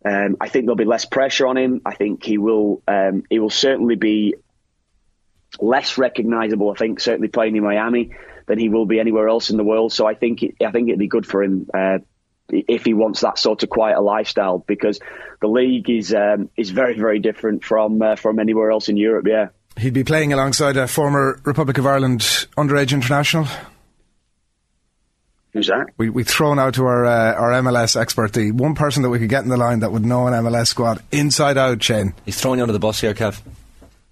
Um, 0.04 0.38
I 0.42 0.50
think 0.50 0.66
there'll 0.66 0.76
be 0.76 0.86
less 0.86 1.06
pressure 1.06 1.46
on 1.46 1.58
him. 1.58 1.82
I 1.86 1.94
think 1.94 2.24
he 2.24 2.40
will 2.40 2.82
um, 2.88 3.24
he 3.30 3.38
will 3.38 3.52
certainly 3.52 3.96
be 3.96 4.34
less 5.60 6.00
recognisable. 6.00 6.72
I 6.72 6.76
think 6.76 7.00
certainly 7.00 7.28
playing 7.28 7.56
in 7.56 7.64
Miami 7.64 8.16
than 8.48 8.58
he 8.58 8.70
will 8.70 8.88
be 8.88 9.00
anywhere 9.00 9.30
else 9.30 9.52
in 9.52 9.58
the 9.58 9.64
world. 9.64 9.94
So 9.94 10.08
I 10.08 10.16
think 10.16 10.42
it, 10.42 10.56
I 10.66 10.72
think 10.72 10.90
it'd 10.90 10.98
be 10.98 11.08
good 11.08 11.28
for 11.28 11.44
him 11.44 11.70
uh, 11.72 12.00
if 12.50 12.84
he 12.84 12.96
wants 12.96 13.22
that 13.22 13.38
sort 13.38 13.62
of 13.62 13.70
quiet 13.70 14.02
lifestyle 14.02 14.58
because 14.58 15.00
the 15.40 15.48
league 15.48 15.88
is 15.88 16.16
um, 16.16 16.50
is 16.58 16.72
very 16.72 16.98
very 16.98 17.20
different 17.20 17.64
from 17.64 18.02
uh, 18.02 18.16
from 18.16 18.40
anywhere 18.40 18.72
else 18.72 18.90
in 18.90 18.98
Europe. 18.98 19.28
Yeah. 19.28 19.50
He'd 19.82 19.94
be 19.94 20.04
playing 20.04 20.32
alongside 20.32 20.78
a 20.78 20.88
former 20.88 21.40
Republic 21.44 21.80
of 21.80 21.88
Ireland 21.88 22.20
underage 22.56 22.94
international. 22.94 23.48
Who's 25.54 25.68
that? 25.68 25.88
We 25.98 26.12
we 26.12 26.24
thrown 26.24 26.60
out 26.60 26.76
to 26.76 26.86
our 26.86 27.04
uh, 27.04 27.34
our 27.34 27.50
MLS 27.64 28.00
expert, 28.00 28.34
the 28.34 28.52
one 28.52 28.76
person 28.76 29.02
that 29.02 29.10
we 29.10 29.18
could 29.18 29.28
get 29.28 29.44
in 29.44 29.50
the 29.50 29.58
line 29.58 29.80
that 29.80 29.92
would 29.92 30.06
know 30.06 30.28
an 30.28 30.34
MLS 30.34 30.68
squad 30.68 31.02
inside 31.12 31.58
out. 31.58 31.82
Shane, 31.82 32.14
he's 32.26 32.40
throwing 32.40 32.60
you 32.60 32.64
under 32.64 32.74
the 32.74 32.80
bus 32.80 33.02
here, 33.02 33.16
Kev. 33.16 33.42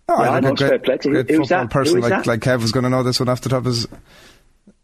Oh, 0.07 0.23
yeah, 0.23 0.31
I 0.31 0.39
know, 0.39 0.55
great, 0.55 0.81
great 0.81 1.03
football 1.03 1.45
that? 1.45 1.69
person 1.69 2.01
like, 2.01 2.25
like 2.25 2.39
Kev 2.39 2.61
was 2.61 2.71
going 2.71 2.83
to 2.85 2.89
know 2.89 3.03
this 3.03 3.19
one 3.19 3.29
off 3.29 3.41
the 3.41 3.49
top 3.49 3.59
of 3.59 3.65
his. 3.65 3.87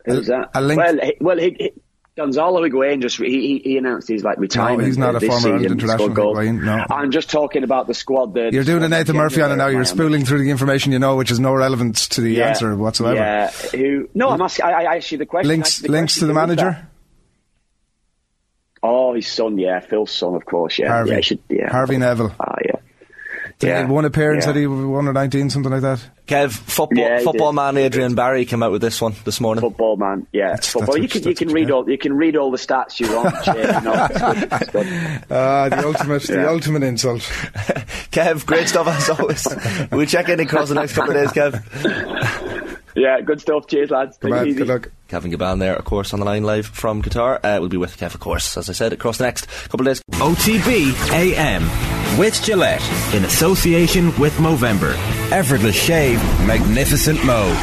Who's 0.06 0.28
that? 0.28 0.52
A 0.54 0.62
link. 0.62 0.78
Well, 0.78 1.00
he, 1.02 1.14
well, 1.20 1.38
he, 1.40 1.56
he 1.60 1.74
Gonzalo 2.16 2.62
Higuain 2.66 3.02
just 3.02 3.18
he, 3.18 3.60
he 3.62 3.78
announced 3.78 4.08
he's 4.08 4.24
like 4.24 4.38
retirement. 4.38 4.80
No, 4.80 4.86
he's 4.86 4.98
not 4.98 5.16
a 5.16 5.20
former 5.20 5.58
international 5.58 6.10
Higuain. 6.10 6.64
No, 6.64 6.86
I'm 6.90 7.12
just 7.12 7.30
talking 7.30 7.64
about 7.64 7.88
the 7.88 7.94
squad. 7.94 8.36
That 8.36 8.54
you're 8.54 8.64
doing 8.64 8.84
a 8.84 8.88
Nathan 8.88 9.18
Murphy 9.18 9.42
on 9.42 9.52
it 9.52 9.58
now. 9.58 9.68
You're 9.68 9.84
spooling 9.84 10.24
through 10.24 10.44
the 10.44 10.50
information 10.50 10.94
you 10.94 11.00
know, 11.00 11.18
which 11.18 11.30
is 11.30 11.42
no 11.42 11.54
relevance 11.54 12.08
to 12.10 12.22
the 12.22 12.36
yeah, 12.36 12.48
answer 12.50 12.74
whatsoever. 12.76 13.16
Yeah. 13.16 13.52
Who? 13.52 14.10
No, 14.14 14.30
I'm 14.30 14.42
asking. 14.42 14.66
I, 14.66 14.84
I 14.84 14.96
asked 14.96 15.12
you 15.12 15.18
the 15.18 15.26
question. 15.26 15.50
Links 15.50 15.80
the 15.80 15.92
links 15.92 16.14
question 16.14 16.28
to 16.30 16.34
the 16.34 16.34
manager. 16.34 16.88
Oh, 18.82 19.14
his 19.14 19.28
son. 19.28 19.58
Yeah, 19.58 19.82
Phil's 19.82 20.12
son, 20.12 20.36
of 20.36 20.46
course. 20.46 20.80
Yeah, 20.80 20.90
Harvey. 20.90 21.12
Yeah, 21.12 21.22
should, 21.22 21.40
yeah. 21.50 21.70
Harvey 21.70 21.98
Neville. 21.98 22.34
Ah, 22.40 22.56
uh, 23.66 23.70
yeah. 23.70 23.80
Yeah. 23.82 23.88
One 23.88 24.06
appearance 24.06 24.46
yeah. 24.46 24.54
that 24.54 24.60
he 24.60 24.68
won 24.68 25.08
at 25.08 25.14
19, 25.14 25.50
something 25.50 25.72
like 25.72 25.82
that. 25.82 26.00
Kev, 26.28 26.52
football, 26.52 26.98
yeah, 26.98 27.20
football 27.20 27.54
man 27.54 27.78
Adrian 27.78 28.16
Barry 28.16 28.46
came 28.46 28.64
out 28.64 28.72
with 28.72 28.82
this 28.82 29.00
one 29.00 29.14
this 29.26 29.40
morning. 29.40 29.62
Football 29.62 29.98
man, 29.98 30.26
yeah. 30.32 30.50
That's, 30.50 30.72
football. 30.72 30.96
That's 30.96 31.04
you 31.04 31.22
can 31.22 31.30
you 31.30 31.36
can 31.36 31.50
read 31.50 31.70
all 31.70 31.88
you 31.88 32.00
can 32.00 32.14
read 32.14 32.36
all 32.36 32.50
the 32.50 32.58
stats 32.58 33.00
you 33.00 33.14
want. 33.16 33.36
Ah, 35.30 35.70
the 35.70 35.86
ultimate 35.86 36.24
the 36.24 36.50
ultimate 36.50 36.84
insult. 36.84 37.22
Kev, 38.12 38.46
great 38.46 38.68
stuff 38.68 38.88
as 38.88 39.10
always. 39.10 39.48
we'll 39.92 40.06
check 40.06 40.30
in 40.30 40.40
across 40.40 40.70
the 40.70 40.76
next 40.76 40.94
couple 40.94 41.16
of 41.16 41.18
days, 41.18 41.32
Kev. 41.32 42.82
Yeah, 42.96 43.20
good 43.22 43.42
stuff. 43.42 43.68
Cheers, 43.68 43.90
lads. 43.92 44.18
Good, 44.18 44.32
man, 44.32 44.54
good 44.54 44.68
luck. 44.68 44.92
Kevin 45.10 45.32
Kilbane 45.32 45.60
there, 45.60 45.76
of 45.76 45.86
course, 45.86 46.14
on 46.14 46.20
the 46.20 46.26
line 46.26 46.44
live 46.44 46.66
from 46.66 47.04
Qatar. 47.04 47.40
Uh, 47.44 47.58
we'll 47.60 47.70
be 47.70 47.78
with 47.78 47.98
Kev, 47.98 48.14
of 48.14 48.20
course, 48.20 48.58
as 48.58 48.70
I 48.70 48.74
said, 48.74 48.94
across 48.94 49.18
the 49.18 49.26
next 49.26 49.48
couple 49.70 49.88
of 49.88 49.88
days. 49.88 50.02
OTB 50.14 51.12
AM 51.12 51.95
with 52.18 52.42
Gillette 52.44 52.84
in 53.14 53.26
association 53.26 54.18
with 54.18 54.34
Movember. 54.38 54.96
Effortless 55.32 55.76
shave, 55.76 56.20
magnificent 56.46 57.24
mo. 57.26 57.54